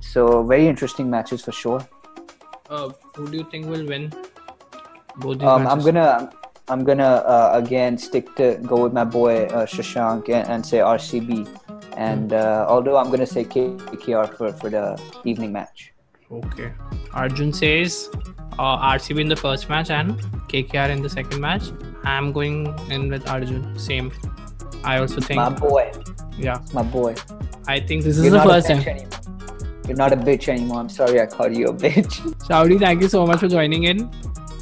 So 0.00 0.42
very 0.42 0.68
interesting 0.68 1.08
matches 1.08 1.42
for 1.42 1.52
sure. 1.52 1.80
Uh, 2.68 2.90
who 3.14 3.30
do 3.30 3.38
you 3.38 3.44
think 3.50 3.66
will 3.66 3.86
win? 3.86 4.12
Both 5.16 5.42
Um, 5.42 5.66
I'm 5.66 5.80
gonna 5.80 6.30
I'm 6.68 6.82
gonna 6.84 7.22
uh, 7.34 7.50
again 7.54 7.96
stick 7.96 8.34
to 8.36 8.56
go 8.66 8.82
with 8.84 8.92
my 8.92 9.04
boy 9.04 9.44
uh, 9.46 9.66
Shashank 9.66 10.28
and, 10.28 10.48
and 10.48 10.66
say 10.66 10.78
RCB, 10.78 11.46
and 11.96 12.32
uh, 12.32 12.66
although 12.68 12.96
I'm 12.96 13.10
gonna 13.10 13.26
say 13.26 13.44
KKR 13.44 14.36
for 14.36 14.52
for 14.52 14.68
the 14.70 15.00
evening 15.24 15.52
match. 15.52 15.92
Okay. 16.30 16.72
Arjun 17.14 17.52
says 17.52 18.10
uh, 18.58 18.78
RCB 18.94 19.20
in 19.20 19.28
the 19.28 19.36
first 19.36 19.68
match 19.68 19.90
and 19.90 20.18
KKR 20.48 20.90
in 20.90 21.02
the 21.02 21.08
second 21.08 21.40
match. 21.40 21.70
I'm 22.04 22.32
going 22.32 22.74
in 22.90 23.08
with 23.10 23.28
Arjun. 23.28 23.78
Same. 23.78 24.10
I 24.82 24.98
also 24.98 25.20
think. 25.20 25.36
My 25.36 25.50
boy, 25.50 25.92
Yeah. 26.36 26.58
my 26.74 26.82
boy. 26.82 27.14
I 27.68 27.78
think 27.80 28.02
this 28.02 28.18
is 28.18 28.24
You're 28.24 28.32
the 28.38 28.42
first 28.42 28.66
time. 28.68 28.80
anymore. 28.80 29.08
You're 29.86 29.96
not 29.96 30.12
a 30.12 30.16
bitch 30.16 30.48
anymore. 30.48 30.80
I'm 30.80 30.88
sorry 30.88 31.20
I 31.20 31.26
called 31.26 31.56
you 31.56 31.66
a 31.68 31.72
bitch. 31.72 32.18
Shaudi, 32.48 32.78
thank 32.78 33.02
you 33.02 33.08
so 33.08 33.24
much 33.24 33.38
for 33.40 33.48
joining 33.48 33.84
in. 33.84 34.10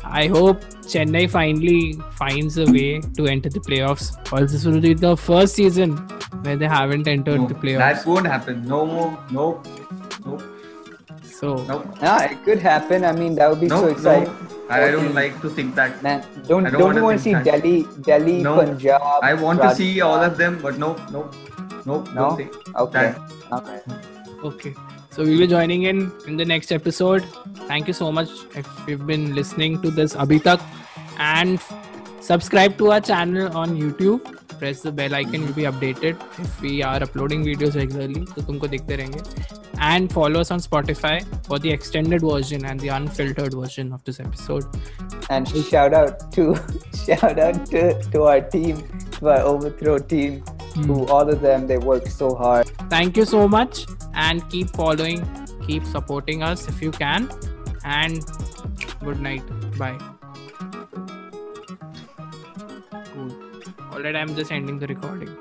I 0.05 0.27
hope 0.27 0.63
Chennai 0.93 1.29
finally 1.31 1.99
finds 2.13 2.59
a 2.59 2.65
way 2.71 3.01
to 3.17 3.27
enter 3.27 3.49
the 3.49 3.61
playoffs. 3.61 4.07
Or 4.33 4.41
this 4.47 4.65
will 4.65 4.81
be 4.81 4.95
the 4.95 5.17
first 5.17 5.55
season 5.55 5.97
where 6.43 6.57
they 6.57 6.67
haven't 6.67 7.07
entered 7.09 7.41
No, 7.41 7.49
the 7.49 7.55
playoffs. 7.55 7.79
that 7.79 8.07
won't 8.07 8.27
happen. 8.27 8.67
No 8.67 8.85
more. 8.87 9.19
Nope. 9.31 9.67
Nope. 10.27 10.43
So 11.23 11.57
Nope. 11.65 12.01
nah, 12.01 12.19
it 12.23 12.43
could 12.45 12.59
happen. 12.61 13.05
I 13.05 13.13
mean, 13.13 13.35
that 13.37 13.51
would 13.51 13.61
be 13.61 13.67
No, 13.67 13.81
so 13.81 13.87
no, 13.87 13.93
exciting. 13.93 14.37
I 14.71 14.91
don't 14.91 15.15
like 15.15 15.41
to 15.43 15.51
think 15.51 15.75
that. 15.75 16.03
Man, 16.03 16.25
don't 16.49 16.67
I 16.67 16.71
don't, 16.71 16.81
don't 16.81 16.89
wanna 16.89 16.99
you 17.01 17.05
want 17.05 17.19
to 17.19 17.23
see 17.25 17.33
think 17.35 17.45
that. 17.45 17.63
Delhi, 17.63 17.87
Delhi, 18.03 18.43
No, 18.43 18.55
Punjab? 18.57 19.01
I 19.23 19.35
want 19.35 19.61
to 19.63 19.75
see 19.75 20.01
all 20.01 20.23
of 20.23 20.39
them, 20.39 20.59
but 20.63 20.79
no, 20.79 20.95
no, 21.13 21.31
no, 21.85 22.03
No? 22.15 22.31
Okay. 22.33 22.49
that. 22.93 23.21
Okay. 23.53 23.81
Okay. 24.43 24.75
So 25.14 25.24
we'll 25.24 25.40
be 25.40 25.48
joining 25.48 25.84
in 25.84 26.12
in 26.28 26.38
the 26.38 26.46
next 26.46 26.72
episode. 26.72 27.26
Thank 27.68 27.88
you 27.88 27.94
so 27.94 28.12
much 28.12 28.30
if 28.56 28.68
you've 28.88 29.06
been 29.06 29.36
listening 29.36 29.82
to 29.82 29.92
this 29.92 30.14
abhi 30.16 30.42
tak. 30.44 30.62
And 31.18 31.60
subscribe 32.22 32.78
to 32.78 32.92
our 32.92 33.02
channel 33.02 33.58
on 33.58 33.76
YouTube. 33.78 34.36
Press 34.60 34.82
the 34.82 34.92
bell 34.92 35.16
icon, 35.16 35.44
you'll 35.44 35.54
be 35.54 35.64
updated 35.64 36.22
if 36.38 36.62
we 36.62 36.84
are 36.84 37.02
uploading 37.02 37.44
videos 37.44 37.76
regularly. 37.76 38.26
So 38.36 38.42
तुमको 38.42 38.68
दिखते 38.76 38.98
रहेंगे. 39.02 39.22
And 39.90 40.12
follow 40.12 40.42
us 40.42 40.52
on 40.52 40.60
Spotify 40.60 41.14
for 41.46 41.60
the 41.60 41.72
extended 41.72 42.22
version 42.22 42.66
and 42.66 42.80
the 42.80 42.90
unfiltered 42.90 43.54
version 43.54 43.94
of 43.94 44.04
this 44.04 44.20
episode. 44.20 44.66
And 45.30 45.48
shout 45.70 45.94
out 45.94 46.32
to 46.34 46.56
shout 47.06 47.40
out 47.40 47.66
to, 47.68 48.02
to 48.12 48.24
our 48.24 48.42
team, 48.42 48.84
to 49.20 49.30
our 49.30 49.40
overthrow 49.54 49.98
team, 49.98 50.44
who 50.86 51.06
all 51.08 51.30
of 51.30 51.42
them 51.42 51.68
they 51.68 51.78
work 51.78 52.08
so 52.08 52.36
hard. 52.36 52.68
Thank 52.90 53.18
you 53.18 53.26
so 53.26 53.48
much 53.48 53.86
and 54.15 54.49
keep 54.51 54.71
following, 54.71 55.27
keep 55.67 55.85
supporting 55.85 56.43
us 56.43 56.69
if 56.69 56.83
you 56.83 56.91
can. 56.91 57.31
And 57.85 58.25
good 59.01 59.21
night. 59.21 59.43
Bye. 59.79 59.99
Cool. 63.13 63.33
Alright, 63.93 64.17
I'm 64.17 64.35
just 64.35 64.51
ending 64.51 64.79
the 64.79 64.87
recording. 64.87 65.37